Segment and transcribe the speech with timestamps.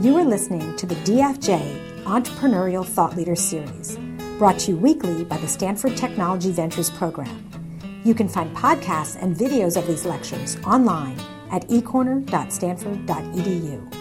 [0.00, 3.98] You are listening to the DFJ Entrepreneurial Thought Leader Series,
[4.38, 7.50] brought to you weekly by the Stanford Technology Ventures Program.
[8.04, 11.18] You can find podcasts and videos of these lectures online
[11.50, 13.92] at ecorner.stanford.edu.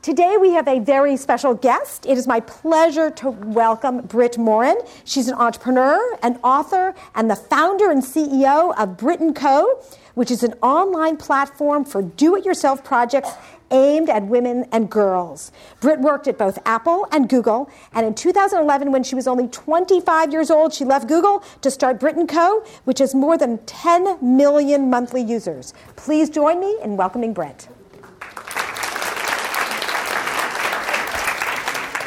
[0.00, 2.06] Today we have a very special guest.
[2.06, 4.78] It is my pleasure to welcome Brit Morin.
[5.04, 9.82] She's an entrepreneur, an author, and the founder and CEO of Brit & Co.,
[10.14, 13.32] which is an online platform for do-it-yourself projects
[13.70, 15.52] aimed at women and girls.
[15.80, 20.32] Brit worked at both Apple and Google, and in 2011, when she was only 25
[20.32, 24.18] years old, she left Google to start Brit & Co., which has more than 10
[24.20, 25.74] million monthly users.
[25.96, 27.68] Please join me in welcoming Brit.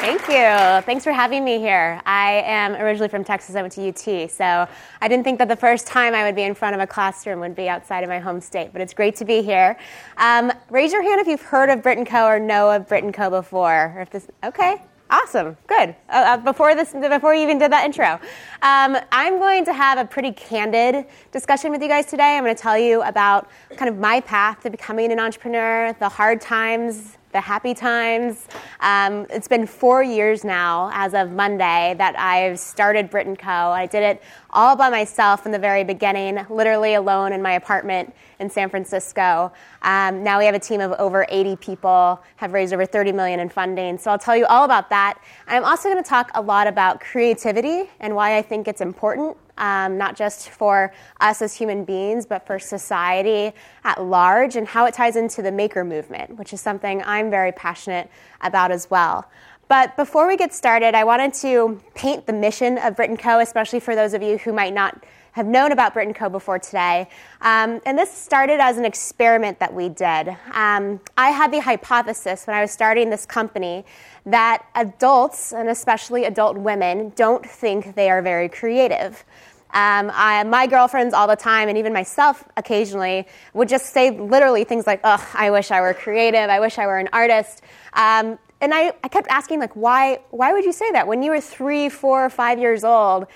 [0.04, 0.82] Thank you.
[0.84, 1.98] Thanks for having me here.
[2.04, 3.56] I am originally from Texas.
[3.56, 4.68] I went to UT, so
[5.00, 7.40] I didn't think that the first time I would be in front of a classroom
[7.40, 9.78] would be outside of my home state, but it's great to be here.
[10.18, 12.26] Um, raise your hand if you've heard of Brit & Co.
[12.26, 13.30] or know of Brit & Co.
[13.30, 13.94] before.
[13.96, 15.94] Or if this, okay, Awesome, good.
[16.08, 18.14] Uh, uh, before this, before you even did that intro,
[18.62, 22.36] um, I'm going to have a pretty candid discussion with you guys today.
[22.36, 26.08] I'm going to tell you about kind of my path to becoming an entrepreneur, the
[26.08, 28.46] hard times, the happy times.
[28.80, 33.50] Um, it's been four years now, as of Monday, that I've started Brit & Co.
[33.50, 38.14] I did it all by myself in the very beginning, literally alone in my apartment
[38.38, 39.52] in San Francisco.
[39.82, 43.40] Um, now we have a team of over 80 people, have raised over 30 million
[43.40, 43.98] in funding.
[43.98, 45.18] So I'll tell you all about that.
[45.48, 49.36] I'm also going to talk a lot about creativity and why I think it's important
[49.58, 53.52] um, not just for us as human beings, but for society
[53.84, 57.52] at large, and how it ties into the maker movement, which is something I'm very
[57.52, 58.10] passionate
[58.40, 59.30] about as well.
[59.68, 63.40] But before we get started, I wanted to paint the mission of Brit & Co.,
[63.40, 65.04] especially for those of you who might not
[65.34, 66.28] have known about Brit & Co.
[66.28, 67.08] before today.
[67.40, 70.28] Um, and this started as an experiment that we did.
[70.52, 73.84] Um, I had the hypothesis when I was starting this company
[74.26, 79.24] that adults, and especially adult women, don't think they are very creative.
[79.70, 84.62] Um, I, my girlfriends all the time, and even myself occasionally, would just say literally
[84.62, 86.48] things like, "Ugh, I wish I were creative.
[86.48, 87.62] I wish I were an artist."
[87.94, 90.20] Um, and I, I kept asking, like, why?
[90.30, 93.26] Why would you say that when you were three, four, five years old?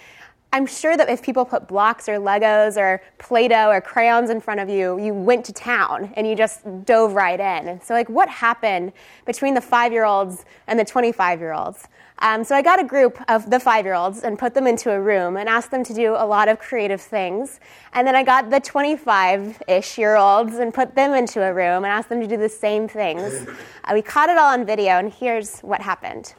[0.51, 4.41] I'm sure that if people put blocks or Legos or Play Doh or crayons in
[4.41, 7.69] front of you, you went to town and you just dove right in.
[7.69, 8.93] And so, like, what happened
[9.27, 11.87] between the five year olds and the 25 year olds?
[12.21, 14.91] Um, so I got a group of the five year olds and put them into
[14.91, 17.61] a room and asked them to do a lot of creative things.
[17.93, 21.85] And then I got the 25 ish year olds and put them into a room
[21.85, 23.47] and asked them to do the same things.
[23.85, 26.35] Uh, we caught it all on video, and here's what happened.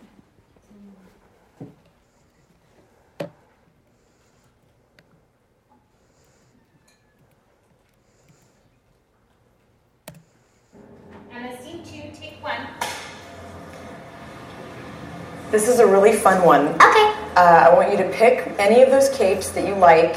[15.52, 16.68] This is a really fun one.
[16.68, 17.14] Okay.
[17.36, 20.16] Uh, I want you to pick any of those capes that you like,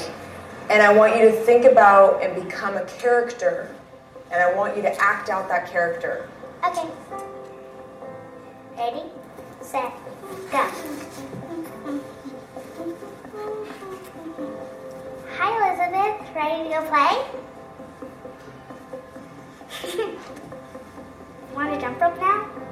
[0.68, 3.74] and I want you to think about and become a character,
[4.30, 6.28] and I want you to act out that character.
[6.66, 6.86] Okay.
[8.76, 9.04] Ready,
[9.62, 9.90] set,
[10.50, 10.70] go.
[15.38, 16.36] Hi, Elizabeth.
[16.36, 17.24] Ready to go play?
[21.54, 22.71] Want to jump rope now?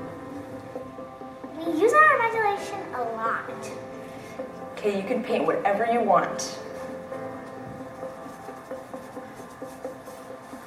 [1.60, 3.70] We use our imagination a lot.
[4.72, 6.58] Okay, you can paint whatever you want.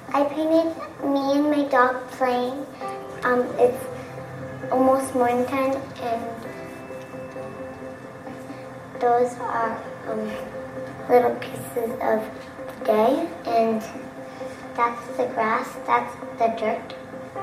[0.10, 2.64] I painted me and my dog playing.
[3.24, 3.84] Um, it's
[4.72, 6.22] almost morning time, and
[9.02, 10.32] those are um,
[11.10, 12.22] little pieces of
[12.80, 13.82] the day, and
[14.76, 16.94] that's the grass, that's the dirt,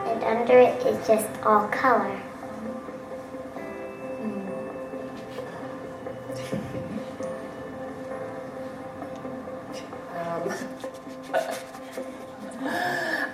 [0.06, 2.29] and under it is just all color.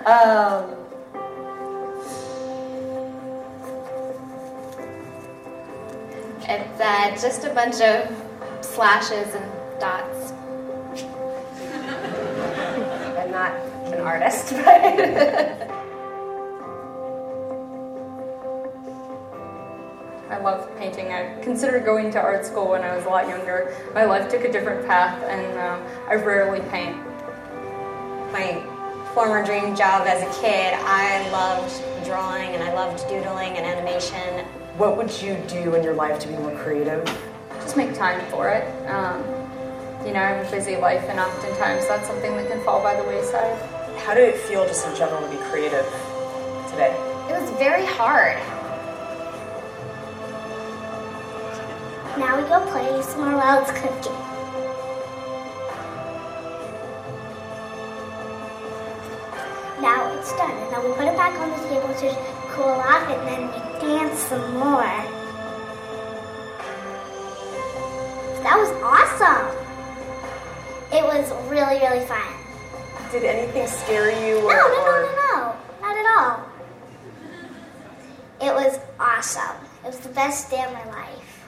[0.07, 0.73] Um,
[6.49, 8.09] It's uh, just a bunch of
[8.61, 9.45] slashes and
[9.81, 10.31] dots.
[13.17, 13.51] I'm not
[13.91, 14.63] an artist, but.
[20.29, 21.11] I love painting.
[21.11, 23.75] I considered going to art school when I was a lot younger.
[23.93, 26.95] My life took a different path, and um, I rarely paint.
[28.31, 28.76] my
[29.17, 34.45] former dream job as a kid, I loved drawing and I loved doodling and animation.
[34.77, 37.03] What would you do in your life to be more creative?
[37.53, 38.63] Just make time for it.
[38.87, 39.23] Um,
[40.05, 42.95] you know, I have a busy life, and oftentimes that's something that can fall by
[42.95, 43.59] the wayside.
[43.97, 45.87] How did it feel just in general to be creative
[46.69, 46.93] today?
[47.27, 48.37] It was very hard.
[52.19, 54.26] Now we go play some more while it's cooking.
[59.81, 62.15] Now it's done, and then we put it back on the table to
[62.49, 64.83] cool off, and then we dance some more.
[68.43, 69.47] That was awesome.
[70.91, 72.33] It was really, really fun.
[73.11, 74.37] Did anything scare you?
[74.39, 76.39] Or, No, no, no, no, no, not at all.
[78.41, 79.57] It was awesome.
[79.83, 81.43] It was the best day of my life.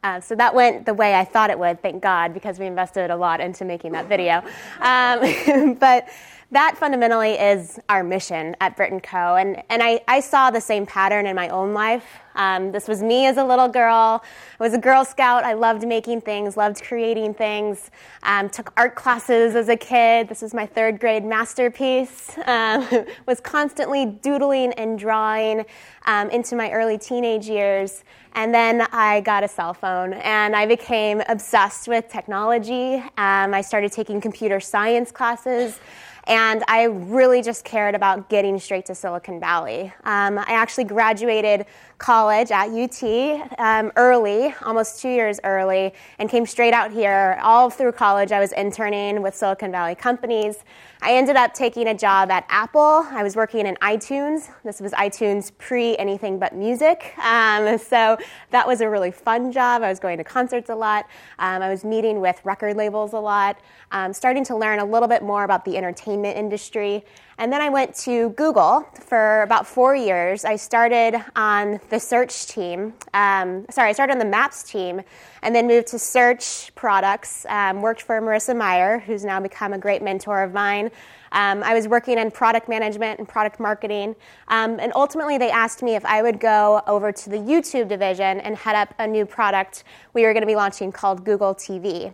[0.04, 3.12] Uh, so that went the way I thought it would, thank God, because we invested
[3.12, 4.44] a lot into making that video.
[4.80, 6.08] Um, but
[6.52, 9.36] that fundamentally is our mission at Brit & Co.
[9.36, 12.06] And, and I, I saw the same pattern in my own life.
[12.36, 14.22] Um, this was me as a little girl.
[14.24, 15.46] I was a Girl Scout.
[15.46, 17.90] I loved making things, loved creating things.
[18.24, 20.28] Um, took art classes as a kid.
[20.28, 22.38] This was my third grade masterpiece.
[22.46, 22.86] Um,
[23.26, 25.64] was constantly doodling and drawing
[26.06, 28.04] um, into my early teenage years.
[28.34, 32.96] And then I got a cell phone and I became obsessed with technology.
[33.18, 35.80] Um, I started taking computer science classes.
[36.28, 39.92] And I really just cared about getting straight to Silicon Valley.
[40.04, 41.66] Um, I actually graduated
[41.98, 47.40] college at UT um, early, almost two years early, and came straight out here.
[47.42, 50.64] All through college, I was interning with Silicon Valley companies.
[51.04, 53.08] I ended up taking a job at Apple.
[53.10, 54.50] I was working in iTunes.
[54.64, 57.18] This was iTunes pre anything but music.
[57.18, 58.20] Um, so
[58.52, 59.82] that was a really fun job.
[59.82, 61.08] I was going to concerts a lot.
[61.40, 63.58] Um, I was meeting with record labels a lot,
[63.92, 67.04] um, starting to learn a little bit more about the entertainment industry.
[67.42, 70.46] And then I went to Google for about four years.
[70.46, 72.94] I started on the search team.
[73.16, 75.02] Um, sorry, I started on the Maps team
[75.42, 77.48] and then moved to search products.
[77.50, 80.92] Um, worked for Marissa Mayer, who's now become a great mentor of mine.
[81.32, 84.16] Um, I was working in product management and product marketing.
[84.50, 88.40] Um, and ultimately, they asked me if I would go over to the YouTube division
[88.42, 89.84] and head up a new product
[90.14, 92.14] we were going to be launching called Google TV.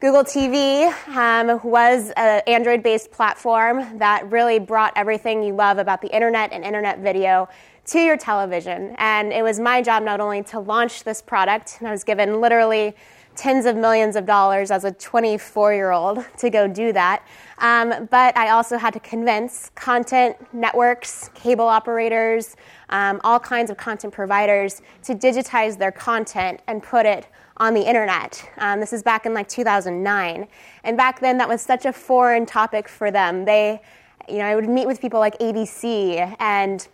[0.00, 6.02] Google TV um, was an Android based platform that really brought everything you love about
[6.02, 7.48] the internet and internet video
[7.86, 8.94] to your television.
[8.98, 12.40] And it was my job not only to launch this product, and I was given
[12.40, 12.94] literally
[13.36, 17.26] tens of millions of dollars as a 24 year old to go do that.
[17.58, 22.56] Um, but I also had to convince content networks, cable operators,
[22.90, 27.26] um, all kinds of content providers to digitize their content and put it
[27.58, 28.48] on the internet.
[28.58, 30.48] Um, this is back in like 2009.
[30.82, 33.44] And back then, that was such a foreign topic for them.
[33.44, 33.80] They,
[34.28, 36.86] you know, I would meet with people like ABC and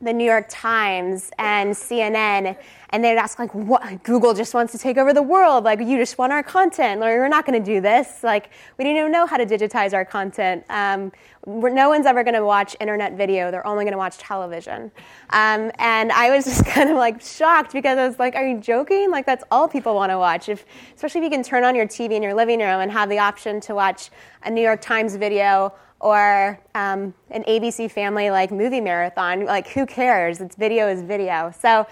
[0.00, 2.56] the New York Times and CNN,
[2.90, 4.02] and they'd ask like, "What?
[4.02, 5.64] Google just wants to take over the world?
[5.64, 7.00] Like, you just want our content?
[7.00, 8.22] We're not going to do this.
[8.22, 10.64] Like, we didn't even know how to digitize our content.
[10.68, 11.12] Um,
[11.46, 13.50] no one's ever going to watch internet video.
[13.50, 14.90] They're only going to watch television."
[15.30, 18.60] Um, and I was just kind of like shocked because I was like, "Are you
[18.60, 19.10] joking?
[19.10, 20.48] Like, that's all people want to watch.
[20.48, 23.08] If, especially if you can turn on your TV in your living room and have
[23.08, 24.10] the option to watch
[24.42, 29.44] a New York Times video." Or um, an ABC family like movie marathon.
[29.44, 30.40] Like, who cares?
[30.40, 31.52] It's video is video.
[31.58, 31.86] So,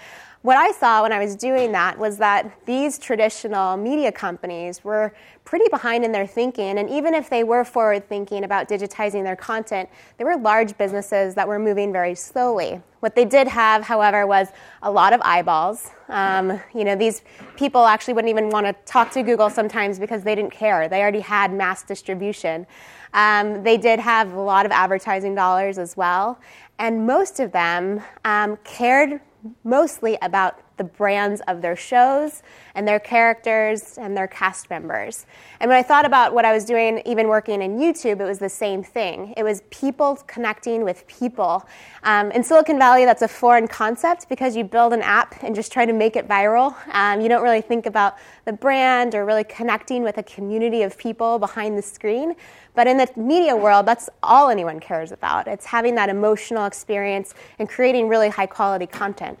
[0.45, 5.11] what I saw when I was doing that was that these traditional media companies were
[5.43, 6.77] pretty behind in their thinking.
[6.77, 9.89] And even if they were forward thinking about digitizing their content,
[10.19, 12.79] they were large businesses that were moving very slowly.
[12.99, 14.49] What they did have, however, was
[14.83, 15.89] a lot of eyeballs.
[16.09, 17.23] Um, you know, these
[17.55, 20.87] people actually wouldn't even want to talk to Google sometimes because they didn't care.
[20.87, 22.67] They already had mass distribution.
[23.15, 26.39] Um, they did have a lot of advertising dollars as well,
[26.77, 29.21] and most of them um, cared
[29.63, 32.43] mostly about the brands of their shows
[32.75, 35.25] and their characters and their cast members.
[35.59, 38.39] And when I thought about what I was doing, even working in YouTube, it was
[38.39, 39.33] the same thing.
[39.37, 41.65] It was people connecting with people.
[42.03, 45.71] Um, in Silicon Valley, that's a foreign concept because you build an app and just
[45.71, 46.75] try to make it viral.
[46.93, 50.97] Um, you don't really think about the brand or really connecting with a community of
[50.97, 52.35] people behind the screen.
[52.75, 55.47] But in the media world, that's all anyone cares about.
[55.47, 59.39] It's having that emotional experience and creating really high quality content.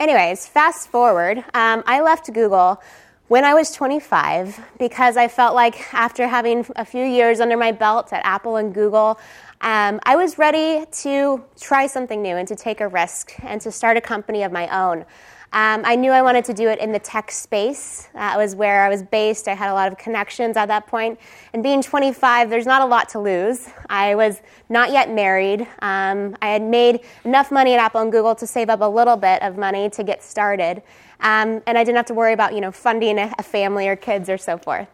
[0.00, 2.82] Anyways, fast forward, um, I left Google
[3.28, 7.70] when I was 25 because I felt like after having a few years under my
[7.70, 9.20] belt at Apple and Google,
[9.60, 13.70] um, I was ready to try something new and to take a risk and to
[13.70, 15.04] start a company of my own.
[15.52, 18.08] Um, I knew I wanted to do it in the tech space.
[18.14, 19.48] That was where I was based.
[19.48, 21.18] I had a lot of connections at that point.
[21.52, 23.68] And being 25, there's not a lot to lose.
[23.88, 25.62] I was not yet married.
[25.82, 29.16] Um, I had made enough money at Apple and Google to save up a little
[29.16, 30.82] bit of money to get started.
[31.18, 33.96] Um, and I didn't have to worry about, you know, funding a, a family or
[33.96, 34.88] kids or so forth.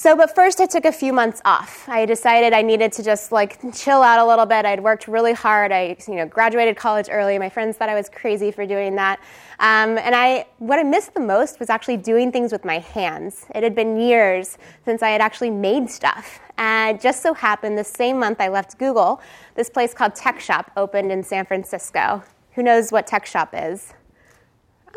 [0.00, 1.88] So, but first I took a few months off.
[1.88, 4.64] I decided I needed to just like chill out a little bit.
[4.64, 5.72] I'd worked really hard.
[5.72, 7.36] I, you know, graduated college early.
[7.36, 9.18] My friends thought I was crazy for doing that.
[9.58, 13.46] Um, and I, what I missed the most was actually doing things with my hands.
[13.56, 16.38] It had been years since I had actually made stuff.
[16.58, 19.20] And it just so happened the same month I left Google,
[19.56, 22.22] this place called Tech Shop opened in San Francisco.
[22.52, 23.94] Who knows what Tech Shop is?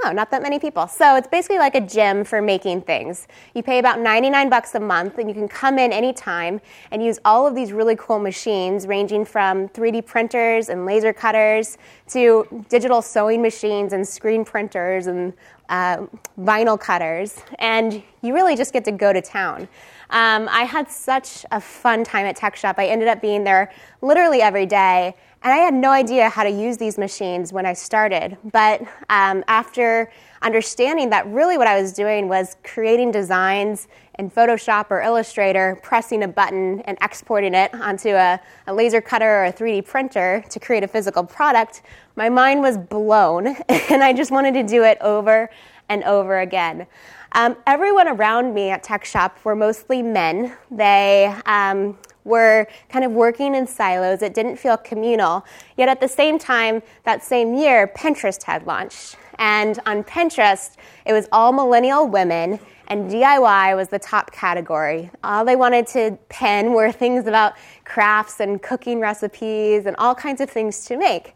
[0.03, 0.87] Oh, not that many people.
[0.87, 3.27] So it's basically like a gym for making things.
[3.53, 7.19] You pay about 99 bucks a month and you can come in anytime and use
[7.23, 11.77] all of these really cool machines ranging from 3D printers and laser cutters
[12.09, 15.33] to digital sewing machines and screen printers and
[15.69, 16.05] uh,
[16.39, 17.39] vinyl cutters.
[17.59, 19.67] And you really just get to go to town.
[20.09, 22.75] Um, I had such a fun time at Tech Shop.
[22.79, 26.49] I ended up being there literally every day and I had no idea how to
[26.49, 28.37] use these machines when I started.
[28.51, 30.11] But um, after
[30.43, 33.87] understanding that really what I was doing was creating designs
[34.19, 39.41] in Photoshop or Illustrator, pressing a button and exporting it onto a, a laser cutter
[39.41, 41.81] or a 3D printer to create a physical product,
[42.15, 43.47] my mind was blown.
[43.69, 45.49] and I just wanted to do it over
[45.89, 46.85] and over again.
[47.33, 50.55] Um, everyone around me at Tech Shop were mostly men.
[50.69, 54.21] They um, were kind of working in silos.
[54.21, 55.45] It didn't feel communal.
[55.77, 59.17] Yet at the same time, that same year, Pinterest had launched.
[59.39, 60.75] And on Pinterest,
[61.05, 65.09] it was all millennial women, and DIY was the top category.
[65.23, 67.53] All they wanted to pin were things about
[67.85, 71.33] crafts and cooking recipes and all kinds of things to make.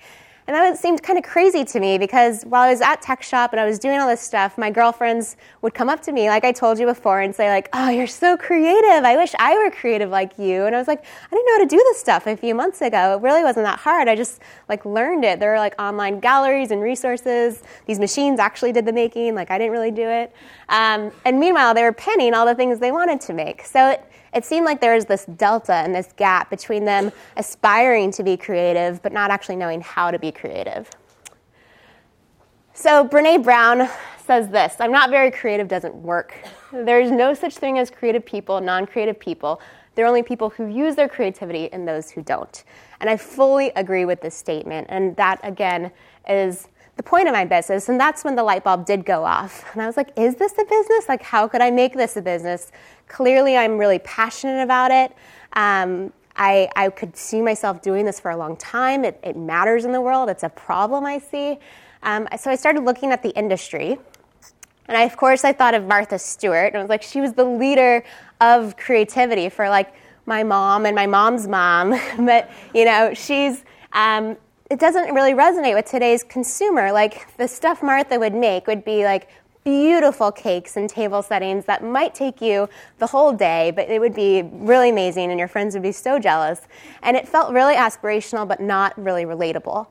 [0.48, 3.52] And that seemed kind of crazy to me because while I was at tech shop
[3.52, 6.46] and I was doing all this stuff, my girlfriends would come up to me, like
[6.46, 9.04] I told you before, and say like, "Oh, you're so creative.
[9.04, 11.64] I wish I were creative like you." And I was like, "I didn't know how
[11.64, 13.16] to do this stuff a few months ago.
[13.16, 14.08] It really wasn't that hard.
[14.08, 15.40] I just like learned it.
[15.40, 17.64] There were like online galleries and resources.
[17.88, 19.34] These machines actually did the making.
[19.34, 20.32] Like I didn't really do it.
[20.70, 23.66] Um, and meanwhile, they were pinning all the things they wanted to make.
[23.66, 24.04] So it,
[24.36, 28.38] it seemed like there was this delta and this gap between them aspiring to be
[28.38, 30.90] creative but not actually knowing how to be creative.
[32.74, 33.90] So Brene Brown
[34.26, 36.36] says this I'm not very creative doesn't work.
[36.72, 39.62] There's no such thing as creative people, non creative people.
[39.96, 42.66] There are only people who use their creativity and those who don't.
[43.00, 44.88] And I fully agree with this statement.
[44.90, 45.90] And that, again,
[46.28, 47.90] is the point of my business.
[47.90, 49.66] And that's when the light bulb did go off.
[49.74, 51.10] And I was like, is this a business?
[51.10, 52.72] Like, how could I make this a business?
[53.08, 55.14] Clearly, I'm really passionate about it.
[55.54, 59.06] Um, I, I could see myself doing this for a long time.
[59.06, 61.58] It, it matters in the world, it's a problem I see.
[62.04, 63.98] Um, so I started looking at the industry.
[64.88, 66.68] And I, of course, I thought of Martha Stewart.
[66.68, 68.04] And I was like, she was the leader
[68.40, 69.94] of creativity for like
[70.26, 71.90] my mom and my mom's mom.
[72.20, 74.38] but, you know, she's, um,
[74.70, 76.92] it doesn't really resonate with today's consumer.
[76.92, 79.30] Like the stuff Martha would make would be like
[79.64, 82.70] beautiful cakes and table settings that might take you
[83.00, 86.20] the whole day, but it would be really amazing and your friends would be so
[86.20, 86.62] jealous.
[87.04, 89.88] And it felt really aspirational, but not really relatable.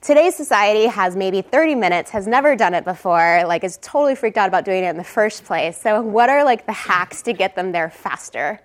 [0.00, 4.36] Today's society has maybe 30 minutes, has never done it before, like is totally freaked
[4.36, 5.80] out about doing it in the first place.
[5.80, 8.60] So what are like the hacks to get them there faster?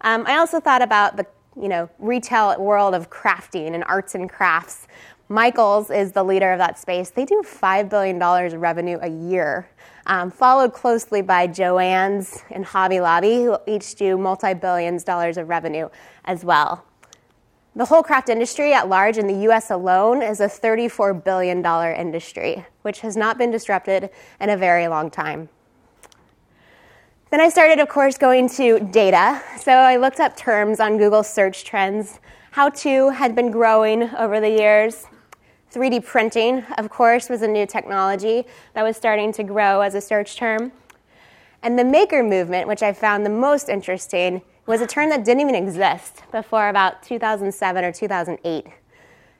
[0.00, 1.26] Um, I also thought about the
[1.56, 4.86] you know retail world of crafting and arts and crafts.
[5.28, 7.10] Michaels is the leader of that space.
[7.10, 9.68] They do $5 billion of revenue a year
[10.06, 15.48] um, followed closely by Joann's and Hobby Lobby, who each do multi billions dollars of
[15.48, 15.88] revenue
[16.24, 16.84] as well.
[17.76, 21.64] The whole craft industry at large in the US alone is a $34 billion
[21.94, 25.48] industry, which has not been disrupted in a very long time.
[27.30, 29.40] Then I started, of course, going to data.
[29.56, 32.18] So I looked up terms on Google search trends.
[32.50, 35.06] How to had been growing over the years.
[35.72, 40.00] 3D printing, of course, was a new technology that was starting to grow as a
[40.00, 40.72] search term.
[41.62, 45.40] And the maker movement, which I found the most interesting, was a term that didn't
[45.40, 48.66] even exist before about 2007 or 2008.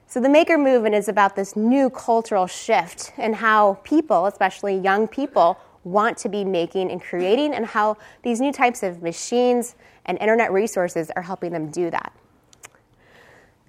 [0.07, 5.09] So the maker movement is about this new cultural shift in how people, especially young
[5.09, 10.17] people, want to be making and creating, and how these new types of machines and
[10.19, 12.13] internet resources are helping them do that.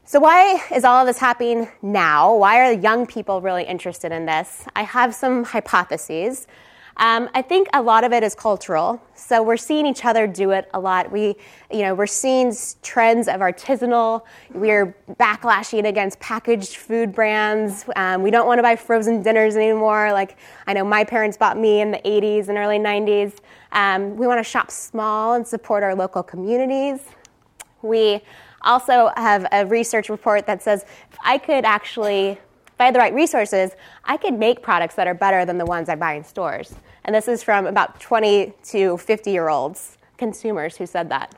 [0.04, 2.34] So, why is all of this happening now?
[2.34, 4.66] Why are young people really interested in this?
[4.76, 6.46] I have some hypotheses.
[6.98, 9.02] Um, I think a lot of it is cultural.
[9.14, 11.10] So we're seeing each other do it a lot.
[11.10, 11.36] We,
[11.70, 14.22] you know, we're seeing trends of artisanal.
[14.52, 17.84] We're backlashing against packaged food brands.
[17.96, 20.12] Um, we don't want to buy frozen dinners anymore.
[20.12, 23.38] Like I know my parents bought me in the 80s and early 90s.
[23.72, 27.00] Um, we want to shop small and support our local communities.
[27.80, 28.22] We
[28.62, 32.38] also have a research report that says if I could actually,
[32.82, 33.70] I had the right resources,
[34.04, 36.74] I could make products that are better than the ones I buy in stores.
[37.04, 41.32] And this is from about 20 to 50 year olds consumers who said that.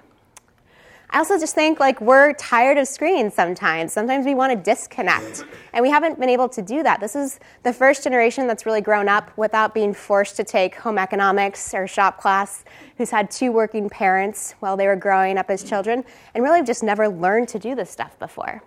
[1.10, 3.92] I also just think like we're tired of screens sometimes.
[3.92, 6.98] Sometimes we want to disconnect, and we haven't been able to do that.
[6.98, 10.98] This is the first generation that's really grown up without being forced to take home
[10.98, 12.64] economics or shop class,
[12.96, 16.82] who's had two working parents while they were growing up as children, and really just
[16.82, 18.62] never learned to do this stuff before.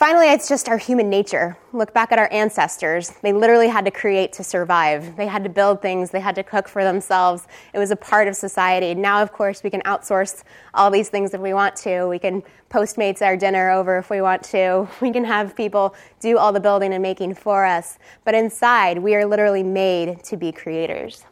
[0.00, 1.58] Finally, it's just our human nature.
[1.74, 3.10] Look back at our ancestors.
[3.20, 5.14] They literally had to create to survive.
[5.14, 7.46] They had to build things, they had to cook for themselves.
[7.74, 8.94] It was a part of society.
[8.94, 10.42] Now, of course, we can outsource
[10.72, 12.06] all these things if we want to.
[12.06, 14.88] We can Postmates our dinner over if we want to.
[15.02, 17.98] We can have people do all the building and making for us.
[18.24, 21.26] But inside, we are literally made to be creators.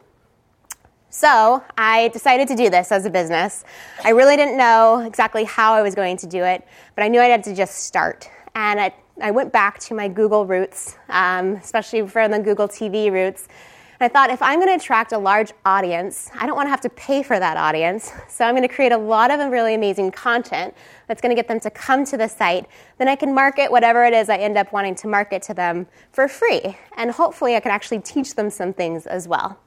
[1.11, 3.63] So I decided to do this as a business.
[4.03, 7.19] I really didn't know exactly how I was going to do it, but I knew
[7.19, 11.53] I had to just start and I, I went back to my Google roots, um,
[11.53, 13.47] especially for the Google TV roots.
[13.99, 16.69] And I thought if I'm going to attract a large audience, I don't want to
[16.69, 18.11] have to pay for that audience.
[18.27, 20.75] So I'm going to create a lot of really amazing content
[21.07, 22.65] that's going to get them to come to the site.
[22.97, 25.87] Then I can market whatever it is I end up wanting to market to them
[26.11, 26.77] for free.
[26.97, 29.57] And hopefully I can actually teach them some things as well.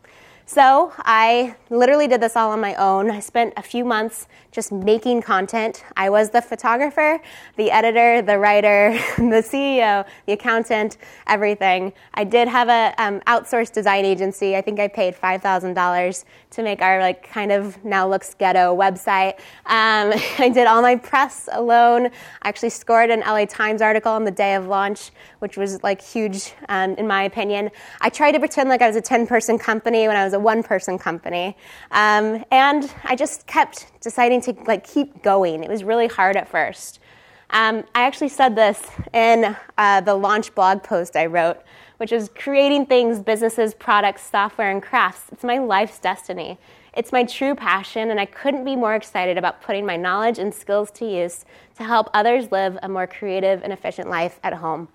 [0.52, 3.11] So I literally did this all on my own.
[3.11, 5.82] I spent a few months just making content.
[5.97, 7.18] I was the photographer,
[7.56, 11.94] the editor, the writer, the CEO, the accountant, everything.
[12.12, 14.54] I did have a um, outsourced design agency.
[14.54, 18.35] I think I paid five thousand dollars to make our like kind of now looks
[18.35, 19.38] ghetto website.
[19.64, 22.09] Um, I did all my press alone.
[22.42, 26.02] I actually scored an LA Times article on the day of launch, which was like
[26.02, 27.71] huge um, in my opinion.
[28.02, 30.41] I tried to pretend like I was a ten person company when I was a
[30.42, 31.56] one person company.
[31.90, 35.64] Um, and I just kept deciding to like keep going.
[35.64, 37.00] It was really hard at first.
[37.50, 38.80] Um, I actually said this
[39.12, 41.58] in uh, the launch blog post I wrote,
[41.99, 45.25] which is creating things, businesses, products, software, and crafts.
[45.30, 46.58] It's my life's destiny.
[46.94, 50.52] It's my true passion, and I couldn't be more excited about putting my knowledge and
[50.52, 51.44] skills to use
[51.76, 54.88] to help others live a more creative and efficient life at home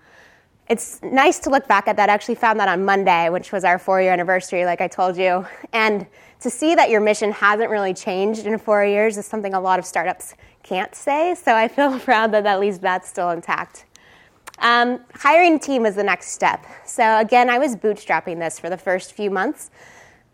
[0.68, 2.10] it's nice to look back at that.
[2.10, 5.16] I actually found that on Monday, which was our four year anniversary, like I told
[5.16, 5.46] you.
[5.72, 6.06] And
[6.40, 9.78] to see that your mission hasn't really changed in four years is something a lot
[9.78, 11.34] of startups can't say.
[11.34, 13.86] So I feel proud that at least that's still intact.
[14.60, 16.66] Um, hiring team is the next step.
[16.84, 19.70] So again, I was bootstrapping this for the first few months.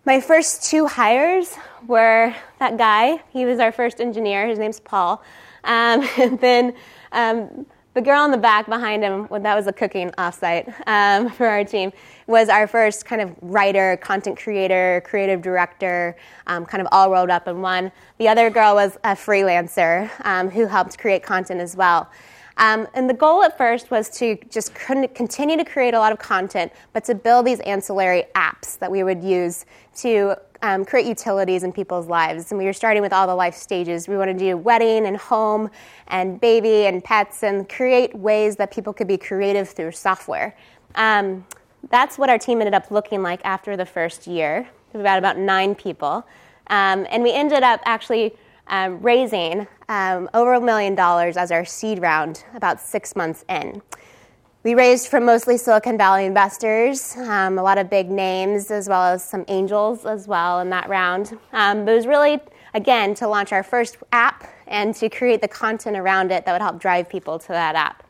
[0.06, 1.54] My first two hires
[1.86, 3.22] were that guy.
[3.30, 4.46] He was our first engineer.
[4.46, 5.22] His name's Paul.
[5.62, 6.74] Um, and then
[7.12, 11.30] um, the girl in the back behind him, well, that was a cooking offsite um,
[11.36, 11.92] for our team,
[12.26, 16.16] was our first kind of writer, content creator, creative director,
[16.48, 17.92] um, kind of all rolled up in one.
[18.18, 22.10] The other girl was a freelancer um, who helped create content as well.
[22.56, 26.18] Um, and the goal at first was to just continue to create a lot of
[26.18, 31.62] content, but to build these ancillary apps that we would use to um, create utilities
[31.62, 32.50] in people's lives.
[32.50, 34.08] And we were starting with all the life stages.
[34.08, 35.68] We want to do wedding and home
[36.08, 40.56] and baby and pets and create ways that people could be creative through software.
[40.94, 41.44] Um,
[41.90, 44.66] that's what our team ended up looking like after the first year.
[44.94, 46.26] We had about nine people.
[46.68, 48.34] Um, and we ended up actually
[48.68, 53.82] um, raising um, over a million dollars as our seed round about six months in.
[54.64, 59.02] We raised from mostly Silicon Valley investors, um, a lot of big names, as well
[59.02, 61.38] as some angels as well in that round.
[61.52, 62.40] Um, it was really,
[62.72, 66.62] again, to launch our first app and to create the content around it that would
[66.62, 68.04] help drive people to that app.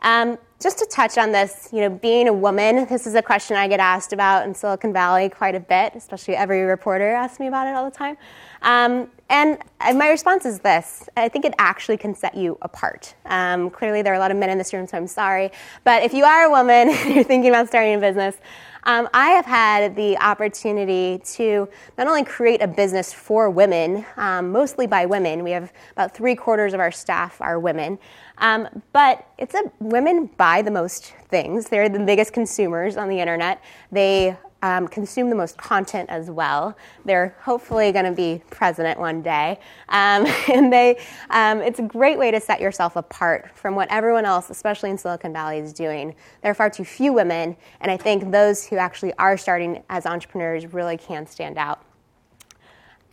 [0.00, 3.54] Um, just to touch on this, you know, being a woman, this is a question
[3.54, 7.48] I get asked about in Silicon Valley quite a bit, especially every reporter asks me
[7.48, 8.16] about it all the time.
[8.62, 9.58] Um, and
[9.96, 13.14] my response is this I think it actually can set you apart.
[13.24, 15.50] Um, clearly, there are a lot of men in this room, so I'm sorry.
[15.84, 18.36] But if you are a woman and you're thinking about starting a business,
[18.84, 24.52] um, I have had the opportunity to not only create a business for women, um,
[24.52, 25.42] mostly by women.
[25.44, 27.98] We have about three quarters of our staff are women.
[28.38, 31.70] Um, but it's a women buy the most things.
[31.70, 33.62] They're the biggest consumers on the internet.
[33.92, 36.76] They um, consume the most content as well.
[37.04, 39.58] They're hopefully going to be president one day.
[39.88, 40.98] Um, and they,
[41.30, 44.98] um, it's a great way to set yourself apart from what everyone else, especially in
[44.98, 46.14] Silicon Valley, is doing.
[46.42, 50.06] There are far too few women, and I think those who actually are starting as
[50.06, 51.84] entrepreneurs really can stand out.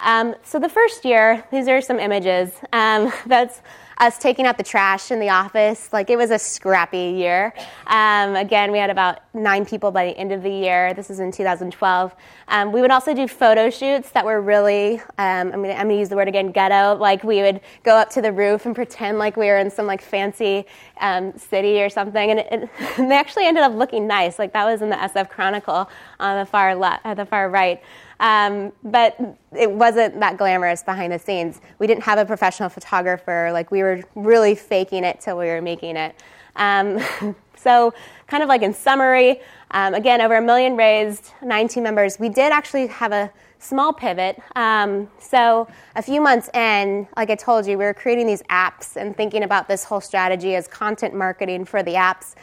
[0.02, 2.52] Um, so the first year, these are some images.
[2.72, 3.62] Um, that's
[4.00, 5.92] us taking out the trash in the office.
[5.92, 7.54] Like it was a scrappy year.
[7.88, 10.94] Um, again, we had about nine people by the end of the year.
[10.94, 12.16] This is in 2012.
[12.48, 16.08] Um, we would also do photo shoots that were really, um, I'm going to use
[16.08, 16.96] the word again, ghetto.
[16.98, 19.86] Like we would go up to the roof and pretend like we were in some
[19.86, 20.66] like fancy
[21.02, 22.48] um, city or something, and, it,
[22.98, 24.40] and, they actually ended up looking nice.
[24.40, 27.82] Like that was in the SF Chronicle on the far left, uh, the far right.
[28.20, 29.18] Um, but
[29.58, 31.62] it wasn't that glamorous behind the scenes.
[31.80, 33.50] We didn't have a professional photographer.
[33.54, 36.16] Like we were really faking it till we were making it.
[36.56, 37.00] Um,
[37.56, 37.94] so,
[38.28, 42.20] kind of like in summary, um, again, over a million raised, nine team members.
[42.20, 44.42] We did actually have a small pivot.
[44.56, 48.96] Um, so, a few months in, like I told you, we were creating these apps
[48.96, 52.36] and thinking about this whole strategy as content marketing for the apps.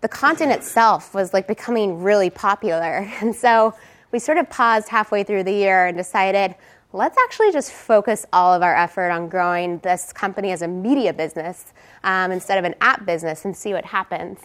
[0.00, 3.10] The content itself was like becoming really popular.
[3.20, 3.74] And so,
[4.12, 6.54] we sort of paused halfway through the year and decided
[6.92, 11.12] let's actually just focus all of our effort on growing this company as a media
[11.12, 11.72] business
[12.04, 14.38] um, instead of an app business and see what happens.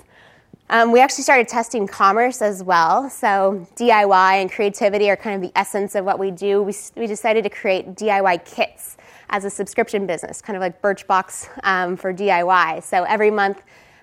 [0.70, 3.10] Um, we actually started testing commerce as well.
[3.10, 6.64] So, DIY and creativity are kind of the essence of what we do.
[6.64, 8.96] We, we decided to create DIY kits
[9.30, 12.84] as a subscription business, kind of like Birchbox um, for DIY.
[12.84, 13.62] So, every month,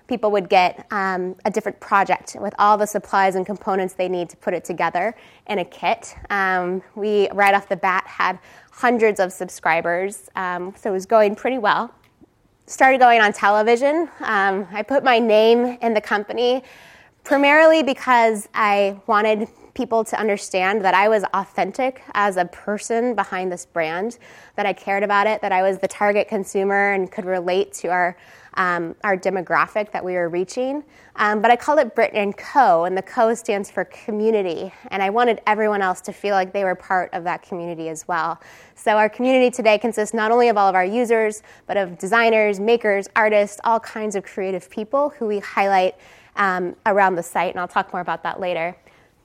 [0.09, 4.27] people would get um, a different project with all the supplies and components they need
[4.29, 5.15] to put it together
[5.47, 6.15] in a kit.
[6.29, 8.39] Um, we, right off the bat, had
[8.71, 11.93] hundreds of subscribers, um, so it was going pretty well.
[12.65, 14.09] Started going on television.
[14.21, 16.63] Um, I put my name in the company
[17.23, 23.51] primarily because I wanted people to understand that I was authentic as a person behind
[23.51, 24.17] this brand,
[24.55, 27.87] that I cared about it, that I was the target consumer and could relate to
[27.89, 28.17] our
[28.59, 30.83] um, our demographic that we were reaching.
[31.15, 35.01] Um, but I called it Brit and Co, and the Co stands for community, and
[35.01, 38.39] I wanted everyone else to feel like they were part of that community as well.
[38.75, 42.59] So our community today consists not only of all of our users, but of designers,
[42.59, 45.95] makers, artists, all kinds of creative people who we highlight
[46.35, 48.75] um, around the site, and I'll talk more about that later.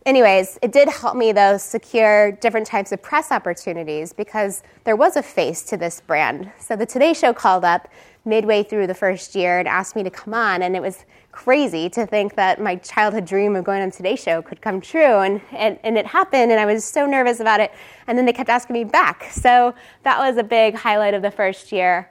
[0.07, 5.16] Anyways, it did help me though secure different types of press opportunities because there was
[5.16, 6.53] a face to this brand.
[6.61, 7.88] So the Today Show called up
[8.24, 10.62] midway through the first year and asked me to come on.
[10.62, 14.40] And it was crazy to think that my childhood dream of going on Today Show
[14.40, 15.18] could come true.
[15.20, 17.72] And, and, and it happened, and I was so nervous about it.
[18.06, 19.26] And then they kept asking me back.
[19.30, 22.10] So that was a big highlight of the first year.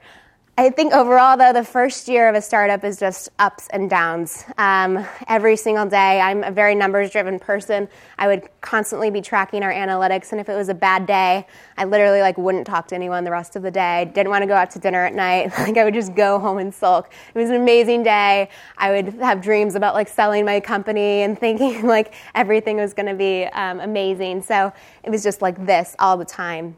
[0.56, 4.44] I think overall, though, the first year of a startup is just ups and downs.
[4.56, 7.88] Um, every single day, I'm a very numbers driven person.
[8.18, 11.84] I would constantly be tracking our analytics, and if it was a bad day, I
[11.86, 14.08] literally like wouldn't talk to anyone the rest of the day.
[14.14, 15.52] Didn't want to go out to dinner at night.
[15.64, 17.10] Like I would just go home and sulk.
[17.34, 18.50] It was an amazing day.
[18.76, 23.06] I would have dreams about like selling my company and thinking like everything was going
[23.06, 24.42] to be um, amazing.
[24.42, 26.76] So it was just like this all the time.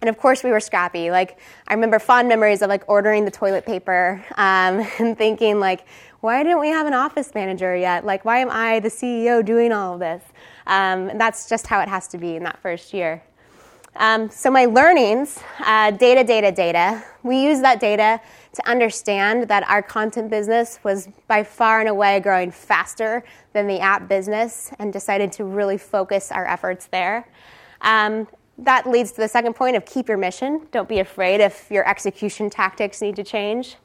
[0.00, 1.10] And of course, we were scrappy.
[1.10, 5.86] Like, I remember fond memories of like ordering the toilet paper um, and thinking, like,
[6.20, 8.04] why didn't we have an office manager yet?
[8.04, 10.22] Like, why am I the CEO doing all of this?
[10.66, 13.22] Um, and that's just how it has to be in that first year.
[13.96, 17.02] Um, so, my learnings uh, data, data, data.
[17.22, 18.20] We use that data
[18.54, 23.80] to understand that our content business was by far and away growing faster than the
[23.80, 27.26] app business and decided to really focus our efforts there.
[27.80, 28.28] Um,
[28.64, 30.66] that leads to the second point of keep your mission.
[30.70, 33.76] Don't be afraid if your execution tactics need to change.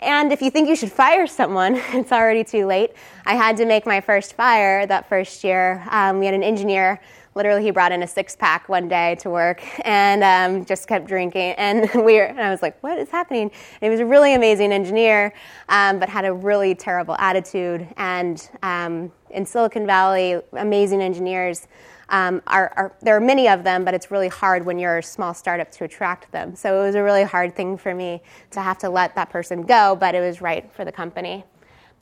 [0.00, 2.92] And if you think you should fire someone, it's already too late.
[3.26, 5.84] I had to make my first fire that first year.
[5.90, 7.00] Um, we had an engineer,
[7.34, 11.06] literally, he brought in a six pack one day to work and um, just kept
[11.06, 11.54] drinking.
[11.58, 13.42] And, we were, and I was like, what is happening?
[13.42, 15.34] And he was a really amazing engineer,
[15.68, 17.86] um, but had a really terrible attitude.
[17.96, 21.66] And um, in Silicon Valley, amazing engineers
[22.08, 25.02] um, are, are, there are many of them, but it's really hard when you're a
[25.02, 26.56] small startup to attract them.
[26.56, 29.62] So it was a really hard thing for me to have to let that person
[29.62, 31.44] go, but it was right for the company.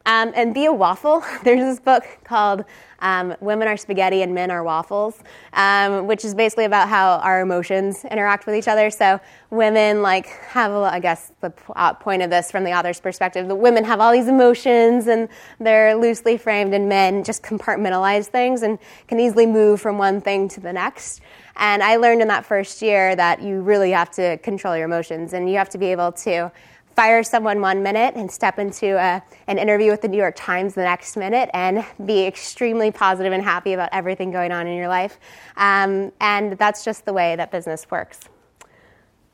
[0.07, 1.25] Um, and be a waffle.
[1.45, 2.65] There's this book called
[3.01, 5.19] um, Women Are Spaghetti and Men Are Waffles,
[5.53, 8.91] um, which is basically about how our emotions interact with each other.
[8.91, 13.49] So women like have, I guess, the uh, point of this from the author's perspective,
[13.49, 15.29] the women have all these emotions and
[15.61, 20.49] they're loosely framed, and men just compartmentalize things and can easily move from one thing
[20.49, 21.21] to the next.
[21.57, 25.33] And I learned in that first year that you really have to control your emotions
[25.33, 26.53] and you have to be able to
[26.97, 30.75] fire someone one minute and step into a, an interview with the New York Times
[30.75, 34.89] the next minute and be extremely positive and happy about everything going on in your
[34.89, 35.21] life.
[35.59, 38.21] Um, and that's just the way that business works.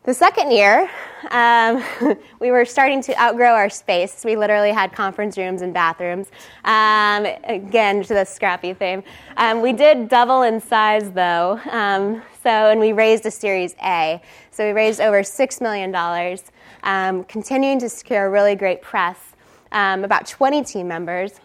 [0.05, 0.91] The second year,
[1.31, 1.85] um,
[2.41, 4.25] we were starting to outgrow our space.
[4.25, 6.27] We literally had conference rooms and bathrooms.
[6.65, 9.05] Um, again, to the scrappy theme.
[9.37, 11.61] Um, we did double in size, though.
[11.71, 14.21] Um, So, and we raised a Series A.
[14.51, 15.93] So we raised over $6 million,
[16.83, 19.19] um, continuing to secure really great press,
[19.73, 21.41] um, about 20 team members.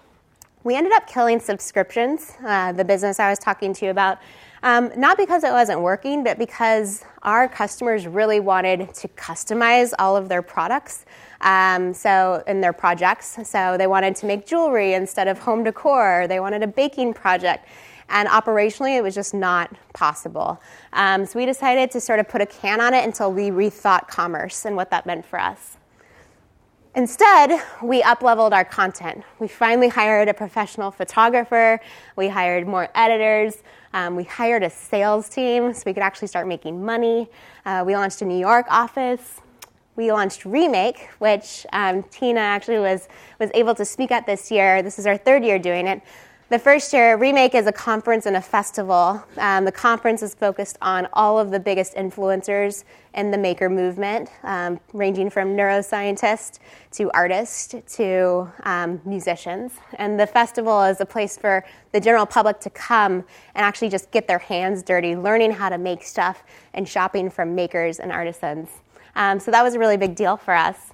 [0.64, 4.18] We ended up killing subscriptions, uh, the business I was talking to you about,
[4.64, 10.18] um, not because it wasn't working, but because our customers really wanted to customize all
[10.18, 11.06] of their products.
[11.42, 16.26] Um, so in their projects, so they wanted to make jewelry instead of home decor.
[16.28, 17.68] They wanted a baking project,
[18.10, 20.62] and operationally, it was just not possible.
[20.94, 24.08] Um, so we decided to sort of put a can on it until we rethought
[24.08, 25.78] commerce and what that meant for us.
[26.96, 29.24] Instead, we upleveled our content.
[29.38, 31.80] We finally hired a professional photographer.
[32.16, 33.62] We hired more editors.
[33.94, 37.30] Um, we hired a sales team so we could actually start making money.
[37.68, 39.42] Uh, we launched a New York office.
[39.96, 43.08] We launched Remake, which um, Tina actually was,
[43.40, 44.82] was able to speak at this year.
[44.82, 46.02] This is our third year doing it.
[46.50, 49.22] The first year, Remake is a conference and a festival.
[49.36, 54.30] Um, the conference is focused on all of the biggest influencers in the maker movement,
[54.44, 56.60] um, ranging from neuroscientists
[56.92, 59.74] to artists to um, musicians.
[59.96, 63.26] And the festival is a place for the general public to come and
[63.66, 68.00] actually just get their hands dirty, learning how to make stuff and shopping from makers
[68.00, 68.70] and artisans.
[69.18, 70.94] Um, so that was a really big deal for us.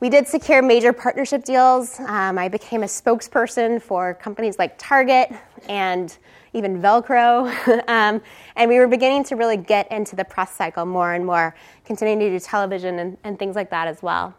[0.00, 1.98] We did secure major partnership deals.
[1.98, 5.32] Um, I became a spokesperson for companies like Target
[5.68, 6.16] and
[6.52, 7.48] even Velcro.
[7.88, 8.22] um,
[8.54, 11.52] and we were beginning to really get into the press cycle more and more,
[11.84, 14.34] continuing to do television and, and things like that as well.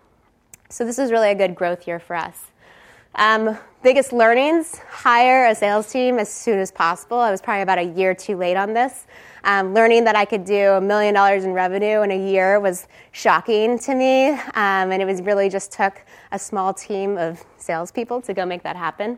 [0.69, 2.45] So this was really a good growth year for us.
[3.15, 7.17] Um, biggest learnings hire a sales team as soon as possible.
[7.19, 9.07] I was probably about a year too late on this.
[9.43, 12.87] Um, learning that I could do a million dollars in revenue in a year was
[13.11, 18.21] shocking to me, um, and it was really just took a small team of salespeople
[18.21, 19.17] to go make that happen.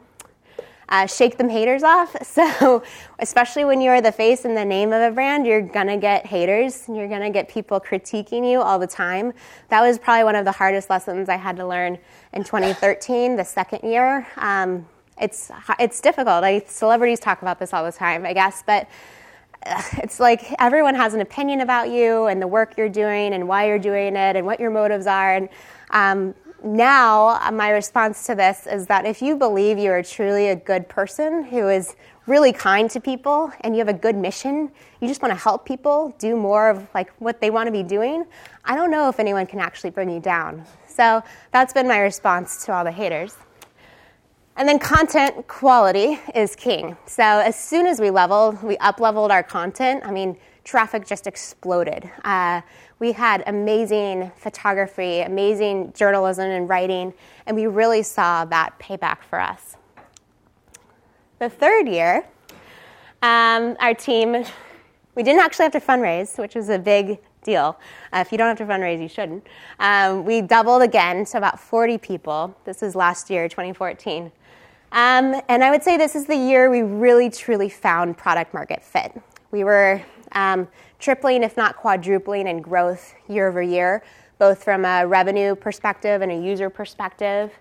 [0.92, 2.16] Uh, shake them haters off.
[2.32, 2.84] So,
[3.20, 6.86] especially when you're the face and the name of a brand, you're gonna get haters.
[6.88, 9.34] You're gonna get people critiquing you all the time.
[9.70, 11.98] That was probably one of the hardest lessons I had to learn
[12.34, 14.28] in 2013, the second year.
[14.38, 14.88] Um,
[15.20, 16.42] it's it's difficult.
[16.42, 18.88] Like celebrities talk about this all the time, I guess, but
[19.98, 23.68] it's like everyone has an opinion about you and the work you're doing and why
[23.68, 25.36] you're doing it and what your motives are.
[25.36, 25.50] And
[25.92, 30.50] um, now, uh, my response to this is that if you believe you are truly
[30.50, 31.96] a good person who is
[32.28, 35.66] really kind to people and you have a good mission, you just want to help
[35.66, 38.26] people do more of like what they want to be doing,
[38.64, 40.64] I don't know if anyone can actually bring you down.
[40.88, 43.36] So that's been my response to all the haters.
[44.56, 46.96] And then content quality is king.
[47.08, 50.04] So as soon as we leveled, we up leveled our content.
[50.06, 52.10] I mean, traffic just exploded.
[52.24, 52.62] Uh,
[53.02, 57.12] we had amazing photography, amazing journalism and writing,
[57.48, 59.76] and we really saw that payback for us.
[61.40, 62.24] The third year,
[63.24, 64.46] um, our team,
[65.16, 67.80] we didn't actually have to fundraise, which was a big deal.
[68.14, 69.48] Uh, if you don't have to fundraise, you shouldn't.
[69.80, 72.56] Um, we doubled again to about 40 people.
[72.66, 74.32] This is last year, 2014.
[74.92, 78.84] Um, and I would say this is the year we really truly found product market
[78.84, 79.20] fit.
[79.50, 80.68] We were um,
[81.00, 84.04] tripling, if not quadrupling, in growth year over year,
[84.38, 87.52] both from a revenue perspective and a user perspective.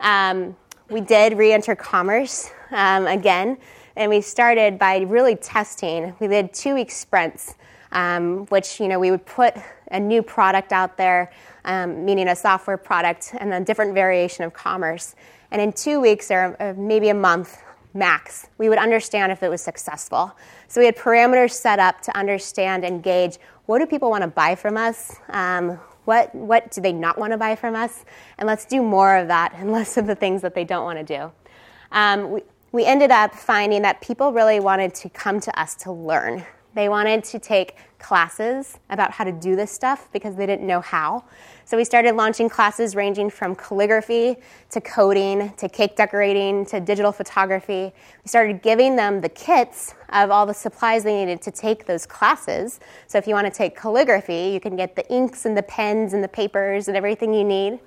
[0.00, 0.56] Um,
[0.90, 3.58] we did re enter commerce um, again,
[3.96, 6.14] and we started by really testing.
[6.20, 7.54] We did two week sprints,
[7.92, 9.54] um, which you know we would put
[9.90, 11.32] a new product out there,
[11.64, 15.14] um, meaning a software product, and a different variation of commerce.
[15.50, 17.62] And in two weeks or maybe a month
[17.94, 20.36] max, we would understand if it was successful.
[20.68, 24.28] So we had parameters set up to understand and gauge what do people want to
[24.28, 25.16] buy from us?
[25.28, 28.04] Um, what, what do they not want to buy from us?
[28.38, 31.06] And let's do more of that and less of the things that they don't want
[31.06, 31.32] to do.
[31.92, 35.92] Um, we, we ended up finding that people really wanted to come to us to
[35.92, 36.44] learn.
[36.74, 40.80] They wanted to take classes about how to do this stuff because they didn't know
[40.80, 41.24] how.
[41.72, 44.36] So we started launching classes ranging from calligraphy
[44.72, 47.94] to coding to cake decorating to digital photography.
[48.22, 52.04] We started giving them the kits of all the supplies they needed to take those
[52.04, 52.78] classes.
[53.06, 56.12] So if you want to take calligraphy, you can get the inks and the pens
[56.12, 57.78] and the papers and everything you need.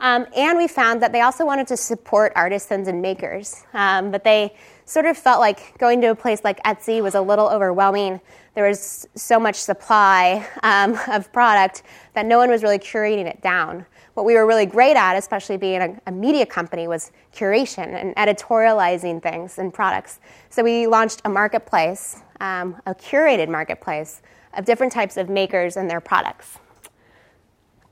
[0.00, 4.24] Um, and we found that they also wanted to support artisans and makers, um, but
[4.24, 8.20] they sort of felt like going to a place like Etsy was a little overwhelming.
[8.54, 11.82] There was so much supply um, of product
[12.14, 13.86] that no one was really curating it down.
[14.14, 18.14] What we were really great at, especially being a, a media company, was curation and
[18.16, 20.20] editorializing things and products.
[20.48, 24.22] So we launched a marketplace, um, a curated marketplace
[24.54, 26.58] of different types of makers and their products.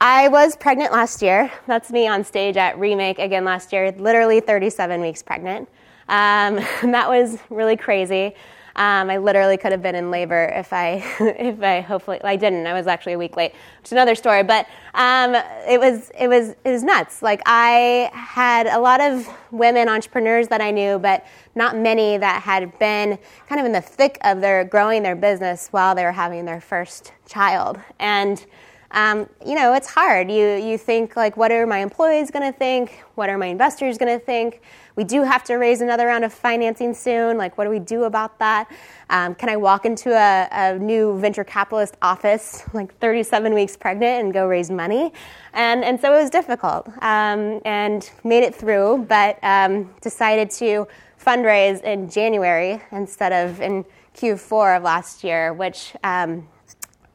[0.01, 1.51] I was pregnant last year.
[1.67, 5.69] That's me on stage at Remake again last year, literally 37 weeks pregnant.
[6.09, 6.57] Um,
[6.93, 8.35] that was really crazy.
[8.77, 12.65] Um, I literally could have been in labor if I, if I hopefully, I didn't.
[12.65, 14.45] I was actually a week late, which is another story.
[14.45, 15.35] But um,
[15.69, 17.21] it was, it was, it was nuts.
[17.21, 22.43] Like I had a lot of women entrepreneurs that I knew, but not many that
[22.43, 23.19] had been
[23.49, 26.61] kind of in the thick of their growing their business while they were having their
[26.61, 27.81] first child.
[27.99, 28.47] And
[28.91, 30.31] um, you know, it's hard.
[30.31, 33.05] You you think like, what are my employees going to think?
[33.17, 34.63] What are my investors going to think?
[34.97, 37.37] We do have to raise another round of financing soon.
[37.37, 38.71] Like, what do we do about that?
[39.11, 44.25] Um, can I walk into a, a, new venture capitalist office, like 37 weeks pregnant,
[44.25, 45.13] and go raise money?
[45.53, 50.89] And and so it was difficult, um, and made it through, but um, decided to
[51.23, 53.85] fundraise in January instead of in
[54.17, 56.49] Q4 of last year, which um,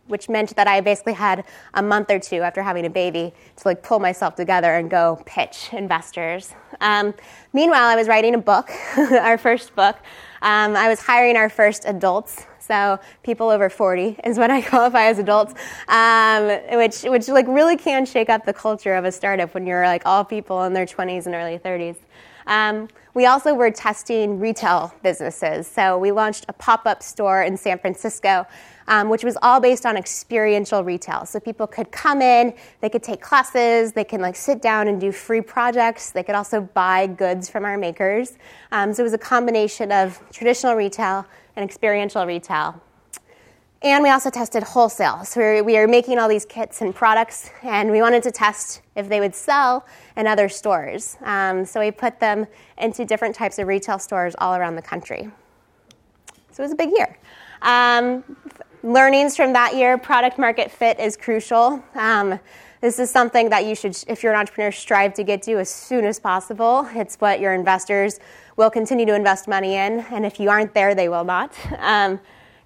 [0.07, 3.67] which meant that I basically had a month or two after having a baby to
[3.67, 6.53] like pull myself together and go pitch investors.
[6.81, 7.13] Um,
[7.53, 9.97] meanwhile, I was writing a book, our first book.
[10.41, 12.45] Um, I was hiring our first adults.
[12.59, 15.53] So people over 40 is what I qualify as adults,
[15.87, 19.85] um, which which like really can shake up the culture of a startup when you're
[19.85, 21.97] like all people in their 20s and early 30s.
[23.15, 25.67] We also were testing retail businesses.
[25.67, 28.47] So we launched a pop up store in San Francisco,
[28.87, 31.27] um, which was all based on experiential retail.
[31.27, 34.99] So people could come in, they could take classes, they can like sit down and
[34.99, 36.09] do free projects.
[36.09, 38.39] They could also buy goods from our makers.
[38.71, 42.81] Um, so it was a combination of traditional retail and experiential retail.
[43.83, 45.25] And we also tested wholesale.
[45.25, 49.09] So we were making all these kits and products, and we wanted to test if
[49.09, 51.17] they would sell in other stores.
[51.21, 55.29] Um, so we put them into different types of retail stores all around the country.
[56.51, 57.17] So it was a big year.
[57.61, 58.23] Um,
[58.83, 61.83] learnings from that year product market fit is crucial.
[61.95, 62.39] Um,
[62.79, 65.69] this is something that you should, if you're an entrepreneur, strive to get to as
[65.69, 66.87] soon as possible.
[66.93, 68.21] It's what your investors
[68.55, 71.53] will continue to invest money in, and if you aren't there, they will not.
[71.79, 72.21] Um,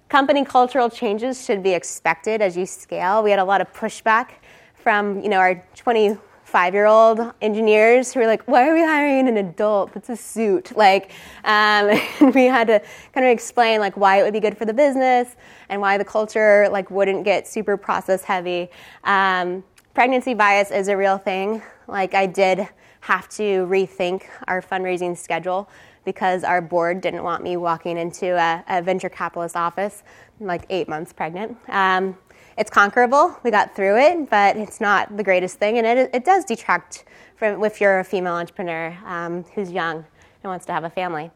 [0.08, 3.22] Company cultural changes should be expected as you scale.
[3.22, 4.30] We had a lot of pushback
[4.74, 9.28] from you know our 25 year old engineers who were like, "Why are we hiring
[9.28, 9.92] an adult?
[9.92, 11.10] That's a suit." Like,
[11.44, 11.88] um,
[12.34, 12.80] we had to
[13.12, 15.36] kind of explain like why it would be good for the business
[15.68, 18.70] and why the culture like wouldn't get super process heavy.
[19.04, 21.60] Um, pregnancy bias is a real thing.
[21.86, 22.66] Like, I did
[23.00, 25.68] have to rethink our fundraising schedule
[26.08, 30.04] because our board didn't want me walking into a, a venture capitalist office
[30.40, 31.54] like eight months pregnant.
[31.68, 32.16] Um,
[32.56, 33.38] it's conquerable.
[33.44, 37.04] We got through it, but it's not the greatest thing, and it, it does detract
[37.36, 41.30] from if you're a female entrepreneur um, who's young and wants to have a family.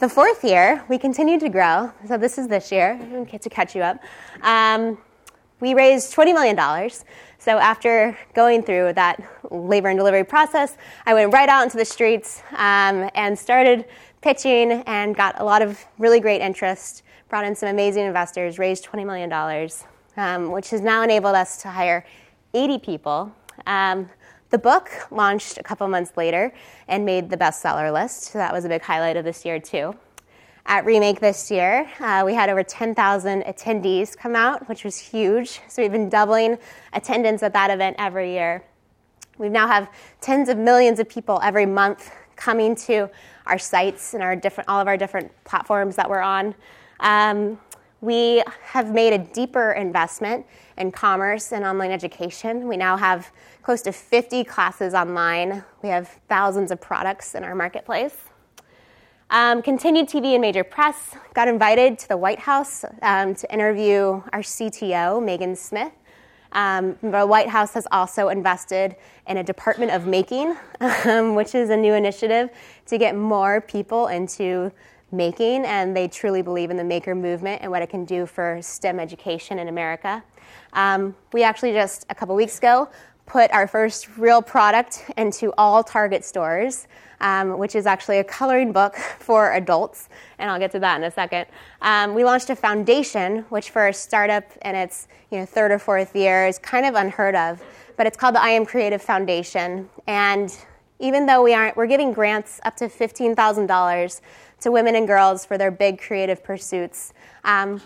[0.00, 1.92] The fourth year, we continued to grow.
[2.08, 2.98] So this is this year.
[3.40, 4.02] To catch you up.
[4.42, 4.98] Um,
[5.60, 6.90] we raised $20 million.
[7.38, 11.84] So after going through that labor and delivery process, I went right out into the
[11.84, 13.86] streets um, and started
[14.20, 18.84] pitching and got a lot of really great interest, brought in some amazing investors, raised
[18.84, 19.70] $20 million,
[20.16, 22.04] um, which has now enabled us to hire
[22.54, 23.32] 80 people.
[23.66, 24.10] Um,
[24.50, 26.52] the book launched a couple months later
[26.88, 28.24] and made the bestseller list.
[28.24, 29.96] So that was a big highlight of this year, too
[30.66, 31.88] at Remake this year.
[32.00, 35.60] Uh, we had over 10,000 attendees come out, which was huge.
[35.68, 36.58] So we've been doubling
[36.92, 38.64] attendance at that event every year.
[39.38, 39.88] We now have
[40.20, 43.08] tens of millions of people every month coming to
[43.46, 46.54] our sites and our different, all of our different platforms that we're on.
[47.00, 47.60] Um,
[48.00, 50.44] we have made a deeper investment
[50.76, 52.68] in commerce and online education.
[52.68, 53.30] We now have
[53.62, 55.64] close to 50 classes online.
[55.82, 58.25] We have thousands of products in our marketplace.
[59.28, 61.16] Um, continued TV and major press.
[61.34, 65.90] Got invited to the White House um, to interview our CTO, Megan Smith.
[66.52, 68.94] Um, the White House has also invested
[69.26, 70.56] in a Department of Making,
[71.06, 72.50] um, which is a new initiative
[72.86, 74.70] to get more people into
[75.10, 78.60] making, and they truly believe in the maker movement and what it can do for
[78.62, 80.22] STEM education in America.
[80.72, 82.88] Um, we actually just a couple weeks ago
[83.26, 86.86] put our first real product into all Target stores
[87.20, 91.04] um, which is actually a coloring book for adults, and I'll get to that in
[91.04, 91.46] a second.
[91.82, 95.78] Um, we launched a foundation, which for a startup in its you know, third or
[95.78, 97.62] fourth year is kind of unheard of,
[97.96, 99.88] but it's called the I Am Creative Foundation.
[100.06, 100.56] And
[100.98, 104.20] even though we aren't, we're giving grants up to $15,000
[104.60, 107.12] to women and girls for their big creative pursuits.
[107.44, 107.80] Um,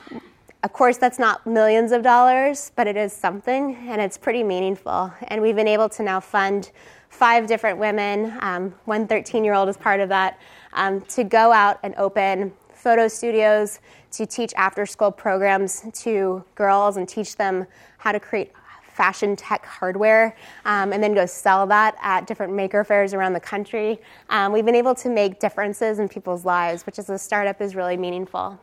[0.63, 5.13] of course, that's not millions of dollars, but it is something, and it's pretty meaningful.
[5.29, 6.71] And we've been able to now fund
[7.11, 10.41] five different women, um, one 13 year old is part of that,
[10.73, 13.81] um, to go out and open photo studios,
[14.13, 17.67] to teach after school programs to girls and teach them
[17.99, 18.53] how to create
[18.89, 23.41] fashion tech hardware um, and then go sell that at different maker fairs around the
[23.41, 23.99] country.
[24.29, 27.75] Um, we've been able to make differences in people's lives, which as a startup is
[27.75, 28.59] really meaningful.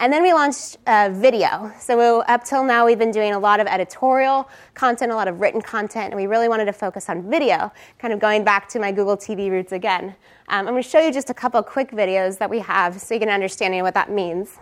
[0.00, 1.72] And then we launched uh, video.
[1.80, 5.40] So up till now, we've been doing a lot of editorial content, a lot of
[5.40, 8.78] written content, and we really wanted to focus on video, kind of going back to
[8.78, 10.14] my Google TV roots again.
[10.48, 13.12] Um, I'm going to show you just a couple quick videos that we have so
[13.12, 14.58] you can understand what that means.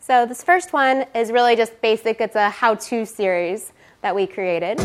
[0.00, 2.20] So this first one is really just basic.
[2.20, 3.72] It's a how-to series
[4.02, 4.80] that we created.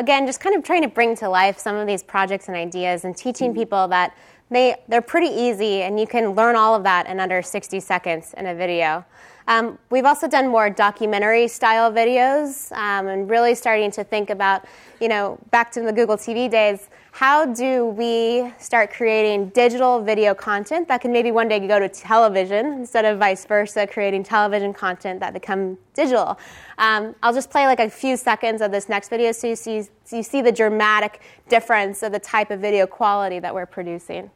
[0.00, 3.04] Again, just kind of trying to bring to life some of these projects and ideas
[3.04, 4.16] and teaching people that
[4.50, 8.34] they, they're pretty easy and you can learn all of that in under 60 seconds
[8.36, 9.04] in a video.
[9.46, 14.64] Um, we've also done more documentary style videos um, and really starting to think about,
[15.00, 20.34] you know, back to the Google TV days, how do we start creating digital video
[20.34, 24.72] content that can maybe one day go to television instead of vice versa, creating television
[24.72, 26.38] content that become digital?
[26.78, 29.82] Um, I'll just play like a few seconds of this next video so you see,
[30.04, 34.30] so you see the dramatic difference of the type of video quality that we're producing.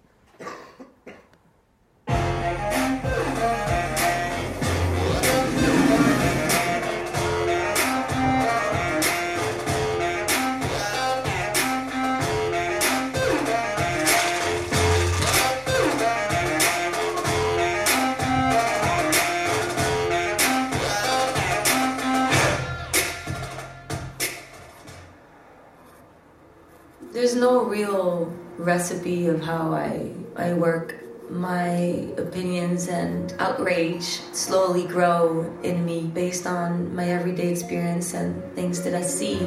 [27.35, 30.95] There's no real recipe of how I, I work.
[31.29, 38.83] My opinions and outrage slowly grow in me based on my everyday experience and things
[38.85, 39.39] that I see.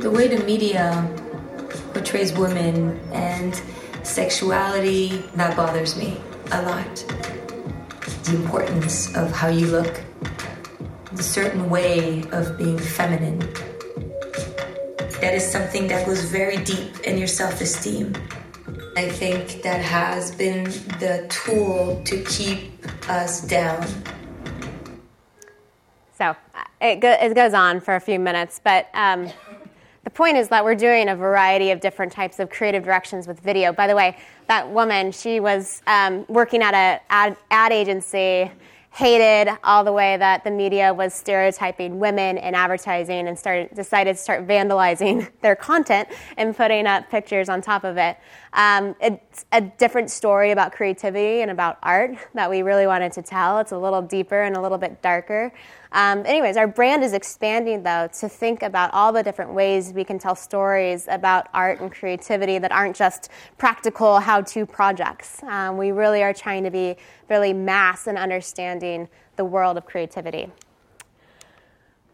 [0.00, 1.08] The way the media
[1.94, 3.58] portrays women and
[4.02, 6.20] sexuality, that bothers me
[6.52, 6.96] a lot.
[8.24, 10.02] The importance of how you look,
[11.12, 13.40] the certain way of being feminine
[15.20, 18.14] that is something that goes very deep in your self esteem.
[18.96, 20.64] I think that has been
[20.98, 22.72] the tool to keep
[23.08, 23.86] us down.
[26.16, 26.36] So
[26.80, 29.30] it, go, it goes on for a few minutes, but um,
[30.04, 33.40] the point is that we're doing a variety of different types of creative directions with
[33.40, 33.72] video.
[33.72, 34.16] By the way,
[34.46, 38.50] that woman, she was um, working at an ad, ad agency
[38.98, 44.16] hated all the way that the media was stereotyping women in advertising and started, decided
[44.16, 48.18] to start vandalizing their content and putting up pictures on top of it.
[48.54, 53.22] Um, it's a different story about creativity and about art that we really wanted to
[53.22, 53.60] tell.
[53.60, 55.52] It's a little deeper and a little bit darker.
[55.92, 60.04] Um, anyways, our brand is expanding though to think about all the different ways we
[60.04, 65.42] can tell stories about art and creativity that aren't just practical how to projects.
[65.44, 66.96] Um, we really are trying to be
[67.28, 70.50] really mass and understanding the world of creativity.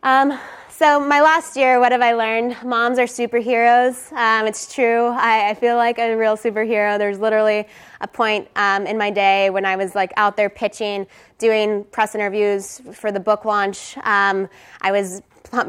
[0.04, 0.38] Um,
[0.68, 2.62] so, my last year, what have I learned?
[2.62, 4.12] Moms are superheroes.
[4.12, 5.06] Um, it's true.
[5.06, 6.98] I, I, feel like a real superhero.
[6.98, 7.66] There's literally
[8.02, 11.06] a point um, in my day when I was like out there pitching,
[11.38, 13.96] doing press interviews for the book launch.
[14.02, 14.46] Um,
[14.82, 15.22] I was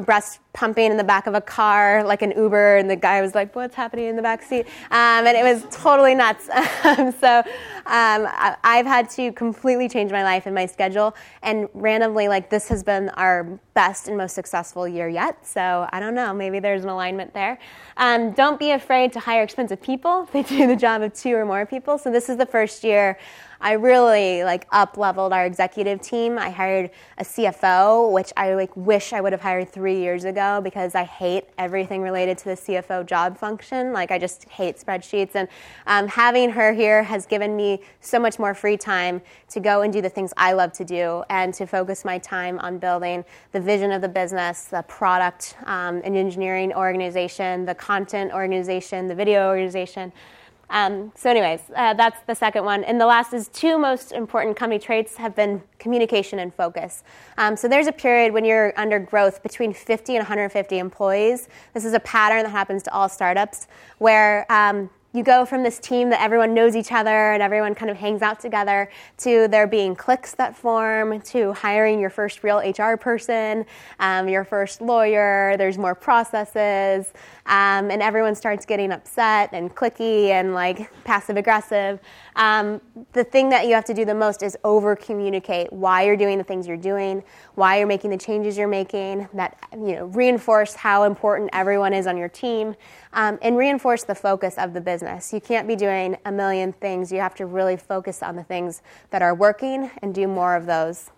[0.05, 3.35] breast pumping in the back of a car like an Uber, and the guy was
[3.35, 6.45] like, "What's happening in the back seat?" Um, and it was totally nuts.
[7.19, 7.43] so
[7.85, 8.27] um,
[8.63, 12.83] I've had to completely change my life and my schedule, and randomly, like this has
[12.83, 15.45] been our best and most successful year yet.
[15.45, 17.59] So I don't know, maybe there's an alignment there.
[17.97, 20.27] Um, don't be afraid to hire expensive people.
[20.35, 21.97] They do the job of two or more people.
[21.97, 23.17] So this is the first year
[23.61, 26.37] I really like up leveled our executive team.
[26.37, 30.61] I hired a CFO, which I like wish I would have hired three years ago
[30.63, 33.93] because I hate everything related to the CFO job function.
[33.93, 35.47] Like I just hate spreadsheets, and
[35.87, 39.91] um, having her here has given me so much more free time to go and
[39.91, 43.59] do the things I love to do and to focus my time on building the
[43.59, 49.47] vision of the business, the product um, and engineering organization, the content organization, the video
[49.47, 50.11] organization.
[50.69, 52.83] Um, so, anyways, uh, that's the second one.
[52.83, 57.03] And the last is two most important company traits have been communication and focus.
[57.37, 61.47] Um, so, there's a period when you're under growth between 50 and 150 employees.
[61.73, 63.67] This is a pattern that happens to all startups
[63.99, 67.89] where um, you go from this team that everyone knows each other and everyone kind
[67.89, 72.57] of hangs out together to there being cliques that form to hiring your first real
[72.57, 73.65] HR person,
[73.99, 75.55] um, your first lawyer.
[75.57, 77.13] There's more processes,
[77.45, 82.01] um, and everyone starts getting upset and clicky and like passive aggressive.
[82.35, 82.81] Um,
[83.13, 86.37] the thing that you have to do the most is over communicate why you're doing
[86.37, 90.73] the things you're doing, why you're making the changes you're making, that you know reinforce
[90.73, 92.75] how important everyone is on your team,
[93.15, 95.33] um, and reinforce the focus of the business.
[95.33, 97.11] You can't be doing a million things.
[97.11, 100.65] You have to really focus on the things that are working and do more of
[100.65, 101.09] those.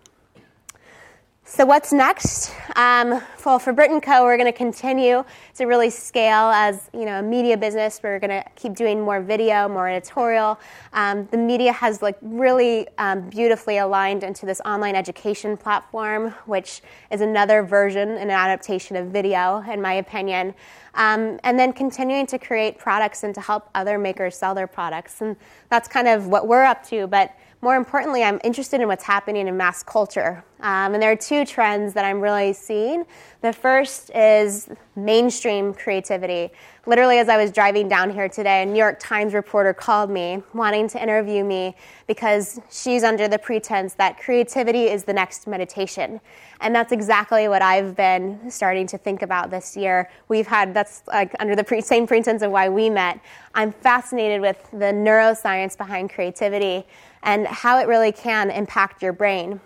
[1.50, 2.52] So what's next?
[2.76, 5.24] Um, well, for Brit & Co, we're going to continue
[5.54, 8.00] to really scale as you know a media business.
[8.02, 10.60] We're going to keep doing more video, more editorial.
[10.92, 16.82] Um, the media has like really um, beautifully aligned into this online education platform, which
[17.10, 20.54] is another version and an adaptation of video, in my opinion.
[20.94, 25.22] Um, and then continuing to create products and to help other makers sell their products,
[25.22, 25.34] and
[25.70, 27.06] that's kind of what we're up to.
[27.06, 30.44] But more importantly, I'm interested in what's happening in mass culture.
[30.60, 33.04] Um, and there are two trends that I'm really seeing.
[33.42, 36.50] The first is mainstream creativity.
[36.86, 40.42] Literally, as I was driving down here today, a New York Times reporter called me
[40.54, 46.20] wanting to interview me because she's under the pretense that creativity is the next meditation.
[46.60, 50.10] And that's exactly what I've been starting to think about this year.
[50.28, 53.20] We've had, that's like under the pre- same pretense of why we met.
[53.54, 56.86] I'm fascinated with the neuroscience behind creativity
[57.22, 59.60] and how it really can impact your brain.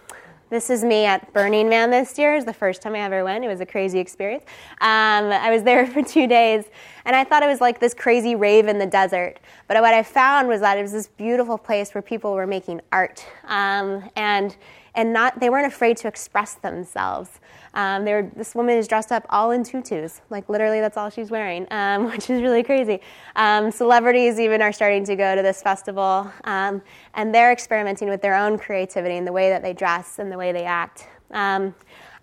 [0.52, 2.34] This is me at Burning Man this year.
[2.34, 3.42] It's the first time I ever went.
[3.42, 4.44] It was a crazy experience.
[4.82, 6.66] Um, I was there for two days,
[7.04, 9.40] and I thought it was like this crazy rave in the desert.
[9.68, 12.80] But what I found was that it was this beautiful place where people were making
[12.92, 14.56] art, um, and
[14.94, 17.40] and not they weren't afraid to express themselves.
[17.74, 21.30] Um, were, this woman is dressed up all in tutus, like literally that's all she's
[21.30, 23.00] wearing, um, which is really crazy.
[23.36, 26.82] Um, celebrities even are starting to go to this festival, um,
[27.14, 30.36] and they're experimenting with their own creativity and the way that they dress and the
[30.36, 31.06] way they act.
[31.30, 31.74] Um,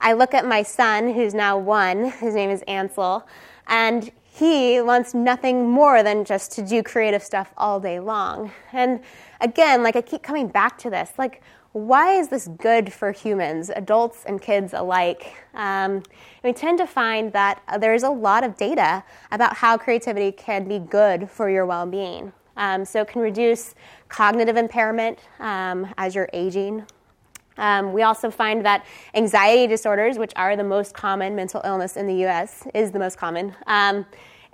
[0.02, 2.12] I look at my son, who's now one.
[2.12, 3.28] His name is Ansel,
[3.68, 8.52] and he wants nothing more than just to do creative stuff all day long.
[8.72, 9.02] And
[9.42, 13.70] again, like I keep coming back to this, like why is this good for humans,
[13.70, 15.36] adults and kids alike?
[15.54, 16.02] Um,
[16.44, 20.80] we tend to find that there's a lot of data about how creativity can be
[20.80, 22.34] good for your well being.
[22.58, 23.76] Um, so, it can reduce
[24.10, 26.86] cognitive impairment um, as you're aging.
[27.58, 32.08] Um, we also find that anxiety disorders, which are the most common mental illness in
[32.08, 34.06] the US, is the most common um,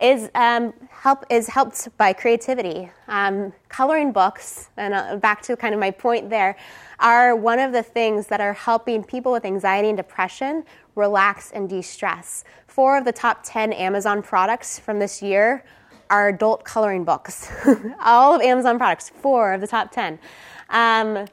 [0.02, 2.90] is um, help is helped by creativity.
[3.08, 6.58] Um, coloring books, and uh, back to kind of my point there,
[7.00, 10.64] are one of the things that are helping people with anxiety and depression
[10.96, 12.46] relax and de-stress.
[12.68, 15.64] Four of the top ten Amazon products from this year
[16.10, 17.52] are adult coloring books.
[18.02, 20.20] All of Amazon products, four of the top ten.
[20.70, 21.26] Um,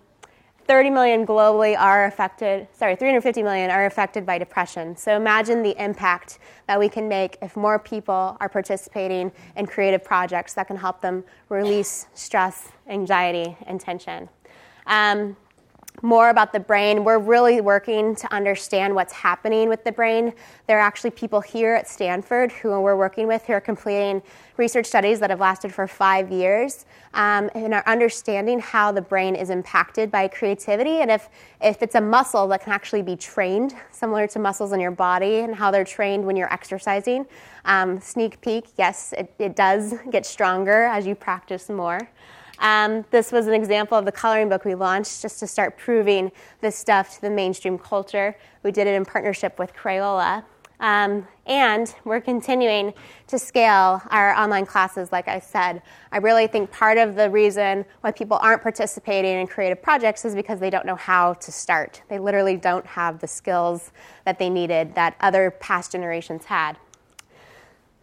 [0.72, 4.96] 30 million globally are affected, sorry, 350 million are affected by depression.
[4.96, 10.02] So imagine the impact that we can make if more people are participating in creative
[10.02, 14.30] projects that can help them release stress, anxiety, and tension.
[14.86, 15.36] Um,
[16.00, 17.04] more about the brain.
[17.04, 20.32] We're really working to understand what's happening with the brain.
[20.66, 24.22] There are actually people here at Stanford who we're working with who are completing
[24.56, 29.36] research studies that have lasted for five years um, and are understanding how the brain
[29.36, 31.28] is impacted by creativity and if,
[31.60, 35.40] if it's a muscle that can actually be trained, similar to muscles in your body
[35.40, 37.26] and how they're trained when you're exercising.
[37.64, 42.08] Um, sneak peek, yes, it, it does get stronger as you practice more.
[42.62, 46.30] Um, this was an example of the coloring book we launched just to start proving
[46.60, 48.36] this stuff to the mainstream culture.
[48.62, 50.44] We did it in partnership with Crayola.
[50.78, 52.94] Um, and we're continuing
[53.28, 55.82] to scale our online classes, like I said.
[56.12, 60.34] I really think part of the reason why people aren't participating in creative projects is
[60.34, 62.02] because they don't know how to start.
[62.08, 63.90] They literally don't have the skills
[64.24, 66.76] that they needed that other past generations had.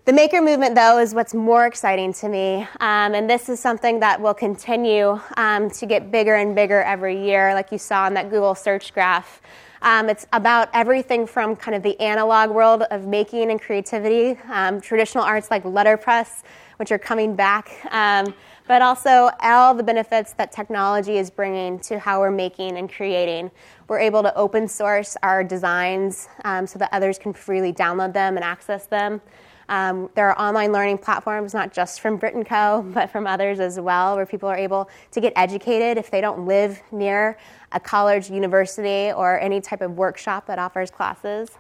[0.10, 2.68] The maker movement, though, is what's more exciting to me.
[2.80, 7.24] Um, and this is something that will continue um, to get bigger and bigger every
[7.24, 9.40] year, like you saw in that Google search graph.
[9.84, 14.82] Um, it's about everything from kind of the analog world of making and creativity, um,
[14.82, 16.42] traditional arts like letterpress,
[16.78, 18.34] which are coming back, um,
[18.68, 23.52] but also all the benefits that technology is bringing to how we're making and creating.
[23.88, 28.38] We're able to open source our designs um, so that others can freely download them
[28.38, 29.22] and access them.
[29.70, 33.60] Um, there are online learning platforms, not just from Brit & Co., but from others
[33.60, 37.38] as well, where people are able to get educated if they don't live near
[37.72, 41.52] a college, university, or any type of workshop that offers classes.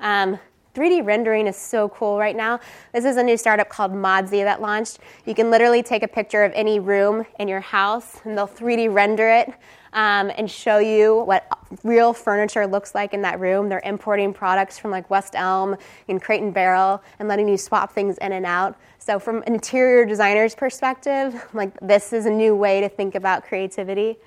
[0.00, 0.38] Um,
[0.74, 2.58] 3D rendering is so cool right now.
[2.92, 4.98] This is a new startup called Modsy that launched.
[5.24, 8.92] You can literally take a picture of any room in your house and they'll 3D
[8.92, 9.54] render it
[9.94, 11.46] um, and show you what
[11.82, 13.68] real furniture looks like in that room.
[13.68, 15.76] They're importing products from like West Elm
[16.08, 18.76] and Crate and Barrel and letting you swap things in and out.
[18.98, 23.44] So, from an interior designer's perspective, like this is a new way to think about
[23.44, 24.18] creativity.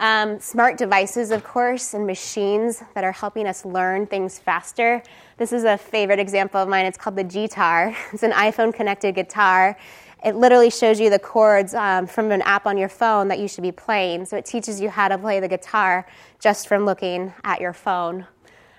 [0.00, 5.02] Um, smart devices, of course, and machines that are helping us learn things faster.
[5.36, 6.86] This is a favorite example of mine.
[6.86, 7.94] It's called the gTar.
[8.14, 9.76] It's an iPhone connected guitar.
[10.24, 13.46] It literally shows you the chords um, from an app on your phone that you
[13.46, 14.24] should be playing.
[14.24, 16.06] So it teaches you how to play the guitar
[16.38, 18.26] just from looking at your phone.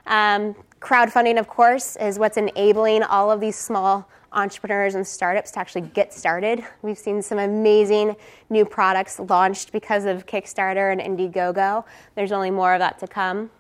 [0.08, 5.60] Um, crowdfunding, of course, is what's enabling all of these small entrepreneurs and startups to
[5.60, 6.64] actually get started.
[6.82, 8.16] We've seen some amazing
[8.50, 11.84] new products launched because of Kickstarter and Indiegogo.
[12.16, 13.52] There's only more of that to come.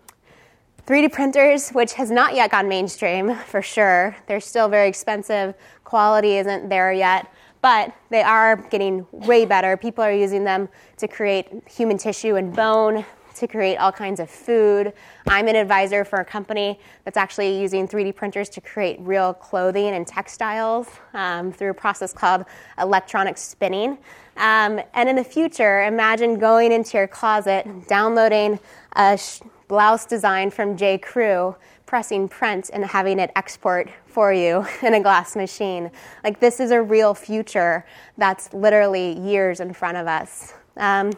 [0.88, 4.16] 3D printers, which has not yet gone mainstream for sure.
[4.28, 5.54] They're still very expensive.
[5.84, 9.78] Quality isn't there yet, but they are getting way better.
[9.78, 13.06] People are using them to create human tissue and bone,
[13.36, 14.94] to create all kinds of food.
[15.28, 19.94] I'm an advisor for a company that's actually using 3D printers to create real clothing
[19.94, 22.46] and textiles um, through a process called
[22.80, 23.98] electronic spinning.
[24.38, 28.60] Um, and in the future, imagine going into your closet, downloading
[28.96, 30.98] a sh- blouse design from J.
[30.98, 31.56] Crew,
[31.86, 35.92] pressing print, and having it export for you in a glass machine.
[36.24, 37.86] Like, this is a real future
[38.18, 40.54] that's literally years in front of us.
[40.78, 41.12] Um,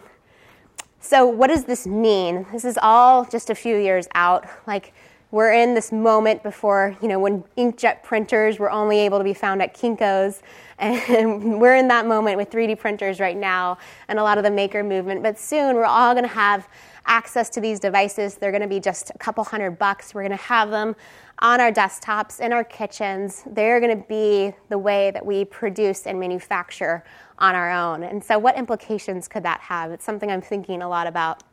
[1.05, 2.45] so, what does this mean?
[2.53, 4.47] This is all just a few years out.
[4.65, 4.93] Like,
[5.31, 9.33] we're in this moment before, you know, when inkjet printers were only able to be
[9.33, 10.41] found at Kinko's.
[10.79, 13.77] And we're in that moment with 3D printers right now
[14.09, 15.23] and a lot of the maker movement.
[15.23, 16.67] But soon we're all going to have
[17.05, 18.35] access to these devices.
[18.35, 20.13] They're going to be just a couple hundred bucks.
[20.13, 20.95] We're going to have them
[21.39, 23.43] on our desktops, in our kitchens.
[23.45, 27.03] They're going to be the way that we produce and manufacture
[27.39, 28.03] on our own.
[28.03, 29.91] And so, what implications could that have?
[29.91, 31.43] It's something I'm thinking a lot about.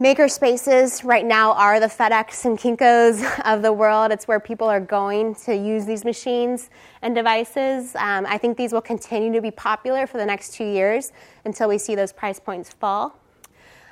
[0.00, 4.10] Maker spaces right now are the FedEx and Kinko's of the world.
[4.10, 6.68] It's where people are going to use these machines
[7.02, 7.94] and devices.
[7.94, 11.12] Um, I think these will continue to be popular for the next two years
[11.44, 13.16] until we see those price points fall.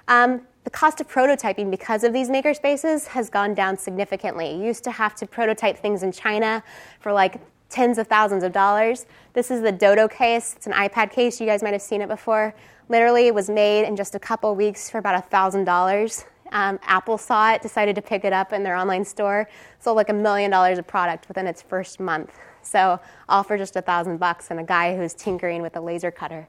[0.08, 4.54] Um, the cost of prototyping because of these maker spaces has gone down significantly.
[4.56, 6.64] You used to have to prototype things in China
[6.98, 7.40] for like
[7.72, 9.06] tens of thousands of dollars.
[9.32, 10.54] This is the Dodo case.
[10.54, 11.40] It's an iPad case.
[11.40, 12.54] You guys might have seen it before.
[12.88, 16.24] Literally, it was made in just a couple weeks for about $1,000.
[16.52, 19.48] Um, Apple saw it, decided to pick it up in their online store,
[19.80, 22.38] sold like a million dollars of product within its first month.
[22.60, 26.10] So, all for just a thousand bucks and a guy who's tinkering with a laser
[26.10, 26.46] cutter.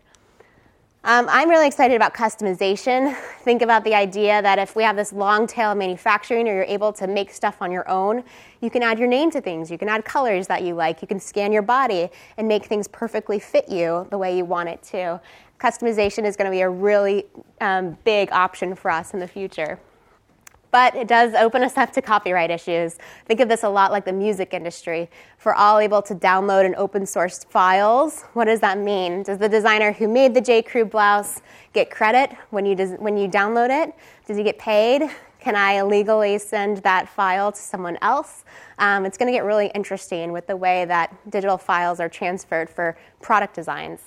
[1.05, 3.13] Um, I'm really excited about customization.
[3.41, 6.93] Think about the idea that if we have this long tail manufacturing or you're able
[6.93, 8.23] to make stuff on your own,
[8.61, 9.69] you can add your name to things.
[9.69, 11.01] You can add colors that you like.
[11.01, 14.69] You can scan your body and make things perfectly fit you the way you want
[14.69, 15.19] it to.
[15.59, 17.25] Customization is going to be a really
[17.59, 19.79] um, big option for us in the future
[20.73, 22.97] but it does open us up to copyright issues.
[23.27, 25.07] Think of this a lot like the music industry.
[25.37, 29.21] If we're all able to download and open source files, what does that mean?
[29.21, 30.63] Does the designer who made the J.
[30.63, 31.43] Crew blouse
[31.73, 33.93] get credit when you, des- when you download it?
[34.25, 35.11] Does he get paid?
[35.39, 38.43] Can I illegally send that file to someone else?
[38.79, 42.67] Um, it's going to get really interesting with the way that digital files are transferred
[42.67, 43.99] for product designs.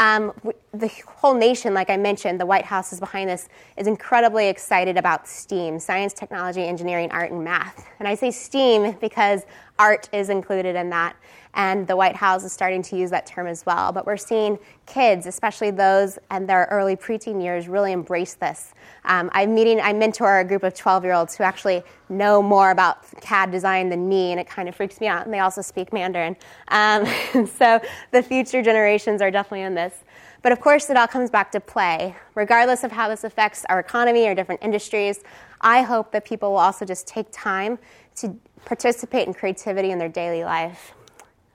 [0.00, 0.32] Um,
[0.72, 4.96] the whole nation, like I mentioned, the White House is behind this, is incredibly excited
[4.96, 7.86] about STEAM science, technology, engineering, art, and math.
[7.98, 9.42] And I say STEAM because
[9.80, 11.16] art is included in that.
[11.54, 13.90] and the White House is starting to use that term as well.
[13.90, 14.56] But we're seeing
[14.86, 18.72] kids, especially those in their early preteen years, really embrace this.
[19.04, 22.70] Um, I'm meeting, I mentor a group of 12 year olds who actually know more
[22.70, 25.24] about CAD design than me, and it kind of freaks me out.
[25.24, 26.36] And they also speak Mandarin.
[26.68, 27.06] Um,
[27.58, 27.80] so
[28.12, 30.04] the future generations are definitely in this.
[30.42, 32.16] But of course, it all comes back to play.
[32.34, 35.20] Regardless of how this affects our economy or different industries,
[35.60, 37.78] I hope that people will also just take time
[38.16, 40.92] to participate in creativity in their daily life.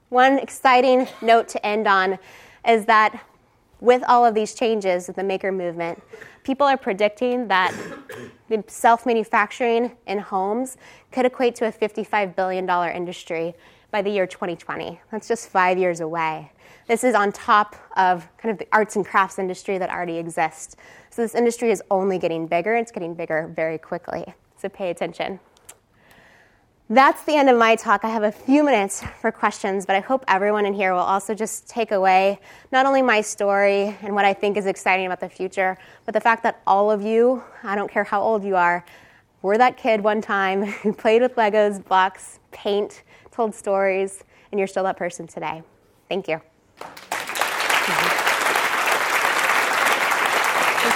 [0.10, 2.20] One exciting note to end on
[2.68, 3.26] is that
[3.82, 6.02] with all of these changes with the maker movement,
[6.44, 7.74] people are predicting that
[8.68, 10.78] self manufacturing in homes
[11.12, 13.56] could equate to a $55 billion industry
[13.92, 15.00] by the year 2020.
[15.12, 16.52] That's just five years away.
[16.88, 20.76] This is on top of kind of the arts and crafts industry that already exists.
[21.10, 24.26] So this industry is only getting bigger, it's getting bigger very quickly.
[24.58, 25.40] So pay attention.
[26.88, 28.06] That's the end of my talk.
[28.06, 31.34] I have a few minutes for questions, but I hope everyone in here will also
[31.34, 32.40] just take away
[32.72, 36.22] not only my story and what I think is exciting about the future, but the
[36.22, 38.86] fact that all of you, I don't care how old you are,
[39.42, 44.68] were that kid one time who played with Legos, blocks, paint, told stories, and you're
[44.68, 45.64] still that person today.
[46.08, 46.40] Thank you.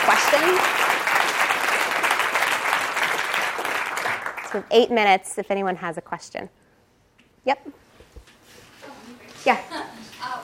[0.05, 0.59] Questions?
[4.51, 6.49] So eight minutes if anyone has a question.
[7.45, 7.69] Yep.
[9.45, 9.53] Yeah.
[9.71, 9.85] Uh,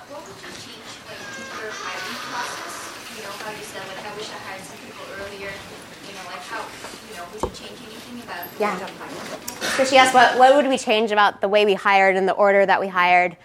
[0.07, 1.19] what would you change, like,
[1.61, 2.95] your hiring process?
[3.17, 5.49] You know, how you said, like, I wish I hired some people earlier.
[5.49, 6.61] You know, like, how,
[7.09, 8.77] you know, would you change anything about yeah.
[9.75, 12.33] So she asked, what, what would we change about the way we hired and the
[12.33, 13.35] order that we hired?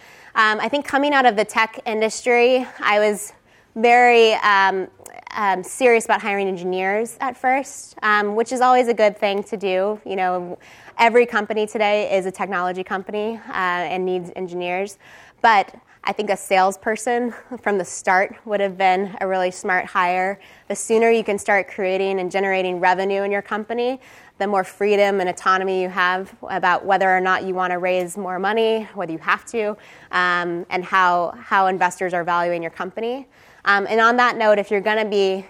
[0.40, 3.34] Um, I think coming out of the tech industry, I was
[3.76, 4.88] very um,
[5.32, 9.58] um, serious about hiring engineers at first, um, which is always a good thing to
[9.58, 10.00] do.
[10.06, 10.58] You know,
[10.98, 14.96] every company today is a technology company uh, and needs engineers,
[15.42, 15.74] but
[16.04, 20.40] I think a salesperson from the start would have been a really smart hire.
[20.68, 24.00] The sooner you can start creating and generating revenue in your company,
[24.40, 28.16] the more freedom and autonomy you have about whether or not you want to raise
[28.16, 29.76] more money, whether you have to,
[30.12, 33.28] um, and how, how investors are valuing your company.
[33.66, 35.46] Um, and on that note, if you're going to be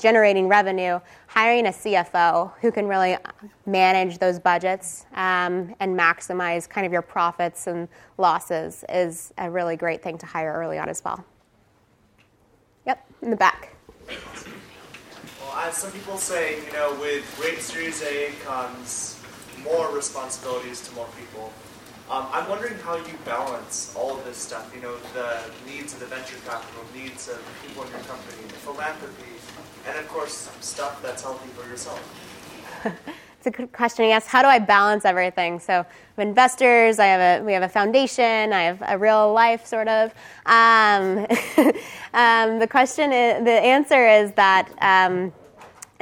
[0.00, 3.16] generating revenue, hiring a CFO who can really
[3.64, 7.86] manage those budgets um, and maximize kind of your profits and
[8.18, 11.24] losses is a really great thing to hire early on as well.
[12.86, 13.76] Yep, in the back.
[15.54, 19.20] As some people say, you know, with great Series A comes
[19.62, 21.52] more responsibilities to more people.
[22.10, 26.00] Um, I'm wondering how you balance all of this stuff, you know, the needs of
[26.00, 29.32] the venture capital, needs of people in your company, the philanthropy,
[29.86, 32.00] and of course, stuff that's healthy for yourself.
[33.38, 34.06] it's a good question.
[34.06, 35.60] Yes, how do I balance everything?
[35.60, 36.98] So, I have investors.
[36.98, 38.52] I have a we have a foundation.
[38.52, 40.12] I have a real life sort of.
[40.46, 41.26] Um,
[42.14, 45.32] um, the question is the answer is that um,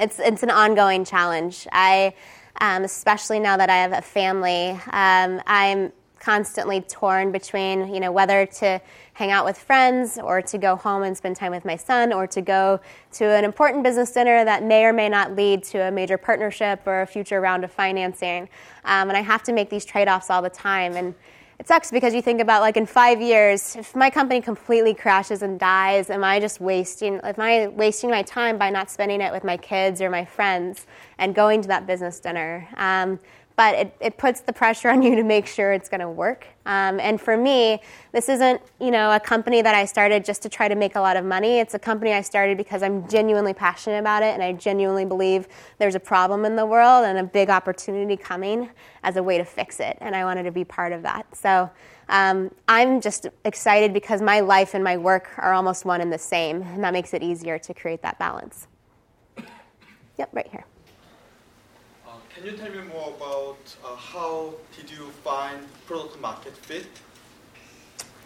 [0.01, 1.67] it's it's an ongoing challenge.
[1.73, 2.15] I.
[2.63, 8.13] Um, especially now that I have a family, um, I'm constantly torn between, you know,
[8.13, 8.81] whether to
[9.15, 12.27] hang out with friends or to go home and spend time with my son or
[12.27, 12.79] to go
[13.13, 16.83] to an important business dinner that may or may not lead to a major partnership
[16.87, 18.43] or a future round of financing.
[18.85, 20.97] Um, and I have to make these trade offs all the time.
[20.97, 21.15] And
[21.61, 25.43] it sucks because you think about like in five years, if my company completely crashes
[25.43, 27.21] and dies, am I just wasting?
[27.23, 30.87] Am I wasting my time by not spending it with my kids or my friends
[31.19, 32.67] and going to that business dinner?
[32.79, 33.21] Um,
[33.61, 36.47] but it, it puts the pressure on you to make sure it's going to work.
[36.65, 40.49] Um, and for me, this isn't you know a company that I started just to
[40.49, 41.59] try to make a lot of money.
[41.59, 45.47] It's a company I started because I'm genuinely passionate about it, and I genuinely believe
[45.77, 48.71] there's a problem in the world and a big opportunity coming
[49.03, 49.99] as a way to fix it.
[50.01, 51.27] And I wanted to be part of that.
[51.37, 51.71] So.
[52.13, 56.19] Um, I'm just excited because my life and my work are almost one and the
[56.19, 58.67] same, and that makes it easier to create that balance.
[60.19, 60.65] Yep, right here.
[62.41, 66.87] Can you tell me more about uh, how did you find product market fit?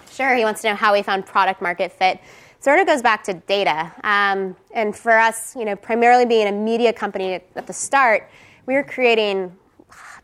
[0.09, 0.37] Sure.
[0.37, 2.21] He wants to know how we found product market fit.
[2.61, 3.93] Sort of goes back to data.
[4.05, 8.31] Um, and for us, you know, primarily being a media company at the start,
[8.67, 9.53] we were creating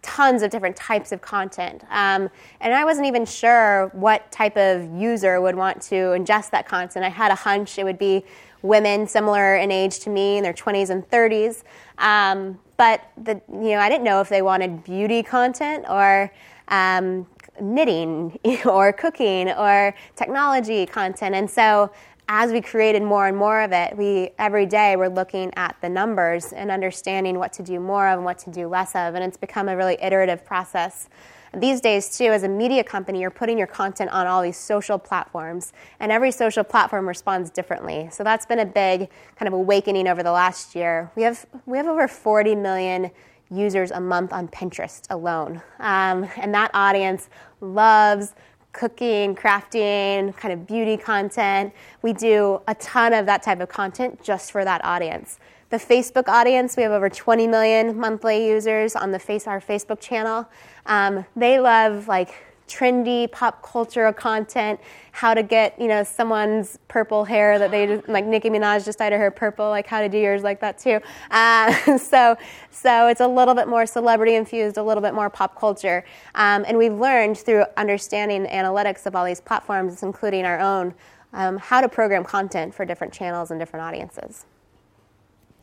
[0.03, 1.83] tons of different types of content.
[1.91, 2.31] Um,
[2.61, 7.05] and I wasn't even sure what type of user would want to ingest that content.
[7.05, 8.25] I had a hunch it would be
[8.63, 11.65] women similar in age to me in their 20s and 30s.
[11.99, 16.33] Um, but the, you know, I didn't know if they wanted beauty content or
[16.69, 17.27] um,
[17.61, 21.35] knitting or cooking or technology content.
[21.35, 21.91] And so
[22.31, 25.91] as we created more and more of it, we every day we're looking at the
[25.91, 29.23] numbers and understanding what to do more of and what to do less of, and
[29.23, 31.11] it's become a really iterative process.
[31.57, 34.99] These days, too, as a media company, you're putting your content on all these social
[34.99, 38.09] platforms, and every social platform responds differently.
[38.13, 41.11] So that's been a big kind of awakening over the last year.
[41.17, 43.11] We have we have over 40 million
[43.51, 47.29] users a month on Pinterest alone, um, and that audience
[47.61, 48.35] loves
[48.73, 51.73] cooking, crafting, kind of beauty content.
[52.03, 55.41] We do a ton of that type of content just for that audience.
[55.71, 60.01] The Facebook audience, we have over 20 million monthly users on the face our Facebook
[60.01, 60.49] channel.
[60.87, 62.35] Um, they love like
[62.67, 64.81] trendy pop culture content,
[65.13, 68.99] how to get you know someone's purple hair that they just, like Nicki Minaj just
[68.99, 70.99] dyed her hair purple, like how to do yours like that too.
[71.31, 72.37] Uh, so
[72.71, 76.05] so it's a little bit more celebrity infused, a little bit more pop culture,
[76.35, 80.93] um, and we've learned through understanding analytics of all these platforms, including our own,
[81.33, 84.47] um, how to program content for different channels and different audiences.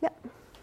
[0.02, 0.16] Yep.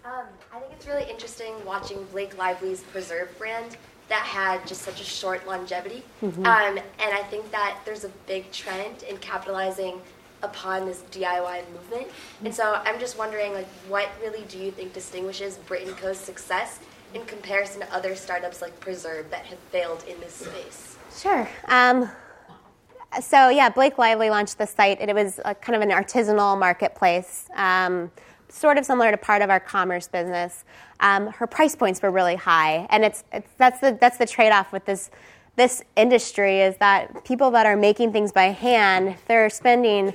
[0.05, 3.77] Um, I think it's really interesting watching Blake Lively's Preserve brand
[4.07, 6.03] that had just such a short longevity.
[6.21, 6.45] Mm-hmm.
[6.45, 9.99] Um, and I think that there's a big trend in capitalizing
[10.43, 12.07] upon this DIY movement.
[12.43, 16.19] And so I'm just wondering, like, what really do you think distinguishes Brit & Co.'s
[16.19, 16.79] success
[17.13, 20.97] in comparison to other startups like Preserve that have failed in this space?
[21.17, 21.49] Sure.
[21.67, 22.09] Um,
[23.21, 26.59] so yeah, Blake Lively launched the site, and it was a, kind of an artisanal
[26.59, 27.47] marketplace.
[27.55, 28.11] Um,
[28.49, 30.63] sort of similar to part of our commerce business.
[30.99, 34.51] Um, her price points were really high, and it's, it's that's the that's the trade
[34.51, 35.09] off with this
[35.55, 40.13] this industry is that people that are making things by hand, they're spending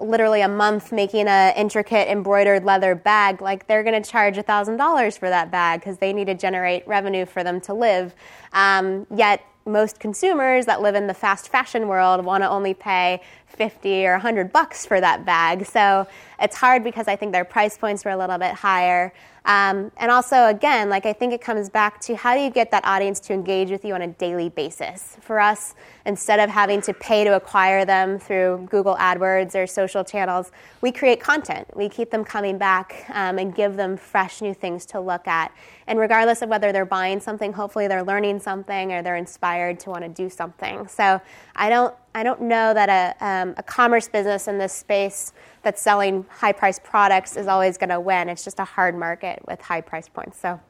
[0.00, 5.18] literally a month making an intricate embroidered leather bag, like they're going to charge $1,000
[5.18, 8.14] for that bag because they need to generate revenue for them to live.
[8.52, 13.20] Um, yet most consumers that live in the fast fashion world want to only pay
[13.46, 15.66] 50 or 100 bucks for that bag.
[15.66, 16.06] So
[16.40, 19.12] it's hard because I think their price points were a little bit higher.
[19.44, 22.70] Um, and also, again, like I think it comes back to how do you get
[22.70, 25.16] that audience to engage with you on a daily basis?
[25.20, 25.74] For us,
[26.06, 30.92] instead of having to pay to acquire them through Google AdWords or social channels, we
[30.92, 31.66] create content.
[31.76, 35.52] We keep them coming back um, and give them fresh new things to look at.
[35.88, 39.90] And regardless of whether they're buying something, hopefully they're learning something or they're inspired to
[39.90, 40.86] want to do something.
[40.86, 41.20] So
[41.56, 45.32] I don't, I don't know that a, um, a commerce business in this space
[45.62, 48.28] that's selling high priced products is always going to win.
[48.28, 50.38] It's just a hard market with high price points.
[50.40, 50.60] So,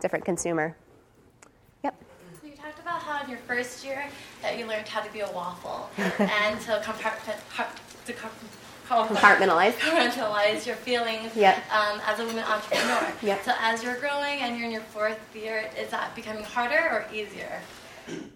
[0.00, 0.76] different consumer.
[1.84, 1.94] Yep.
[2.40, 4.04] So, you talked about how in your first year
[4.42, 7.38] that you learned how to be a waffle and to, compartment,
[8.06, 11.58] to compartmentalize compartmentalize your feelings yep.
[11.72, 13.12] um, as a woman entrepreneur.
[13.22, 13.44] Yep.
[13.44, 17.06] So as you're growing and you're in your fourth year, is that becoming harder or
[17.14, 17.60] easier?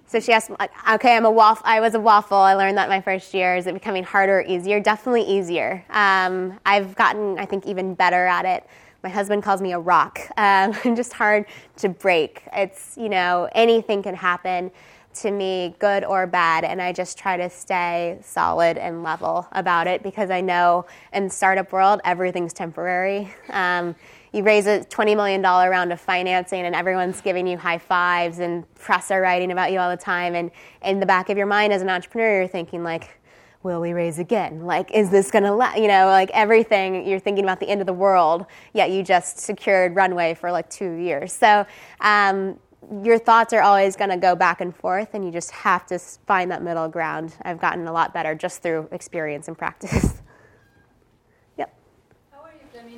[0.07, 0.51] So she asked,
[0.93, 1.65] okay, I'm a waffle.
[1.67, 2.37] I was a waffle.
[2.37, 3.57] I learned that my first year.
[3.57, 4.79] Is it becoming harder or easier?
[4.79, 5.85] Definitely easier.
[5.91, 8.67] Um, I've gotten, I think, even better at it.
[9.03, 10.21] My husband calls me a rock.
[10.37, 11.47] Um, I'm just hard
[11.79, 12.43] to break.
[12.53, 14.71] It's, you know, anything can happen
[15.15, 19.87] to me, good or bad, and I just try to stay solid and level about
[19.87, 23.33] it because I know in startup world everything's temporary.
[23.51, 23.95] Um,
[24.35, 28.73] you raise a $20 million round of financing and everyone's giving you high fives and
[28.75, 30.35] press are writing about you all the time.
[30.35, 30.51] And
[30.83, 33.21] in the back of your mind as an entrepreneur, you're thinking like,
[33.63, 34.67] will we raise again?
[34.67, 35.77] Like, is this going to, la-?
[35.77, 39.39] you know, like everything, you're thinking about the end of the world, yet you just
[39.39, 41.33] secured runway for like two years.
[41.33, 41.65] So,
[42.01, 42.59] um,
[43.03, 45.99] your thoughts are always going to go back and forth, and you just have to
[45.99, 47.35] find that middle ground.
[47.41, 50.21] I've gotten a lot better just through experience and practice.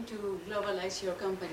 [0.07, 1.51] to globalize your company?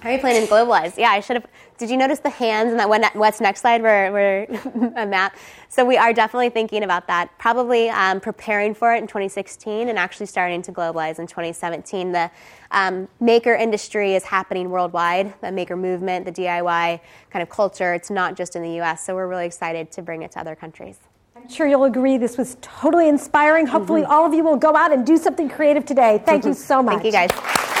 [0.00, 0.96] How are you planning to globalize?
[0.96, 1.46] Yeah, I should have.
[1.76, 5.36] Did you notice the hands and that what's next slide were, were a map?
[5.68, 7.36] So we are definitely thinking about that.
[7.38, 12.12] Probably um, preparing for it in 2016 and actually starting to globalize in 2017.
[12.12, 12.30] The
[12.70, 15.34] um, maker industry is happening worldwide.
[15.40, 17.00] The maker movement, the DIY
[17.30, 17.92] kind of culture.
[17.92, 19.04] It's not just in the U.S.
[19.04, 20.98] So we're really excited to bring it to other countries.
[21.34, 23.66] I'm sure you'll agree this was totally inspiring.
[23.66, 24.12] Hopefully, mm-hmm.
[24.12, 26.22] all of you will go out and do something creative today.
[26.24, 26.50] Thank mm-hmm.
[26.50, 27.02] you so much.
[27.02, 27.80] Thank you, guys.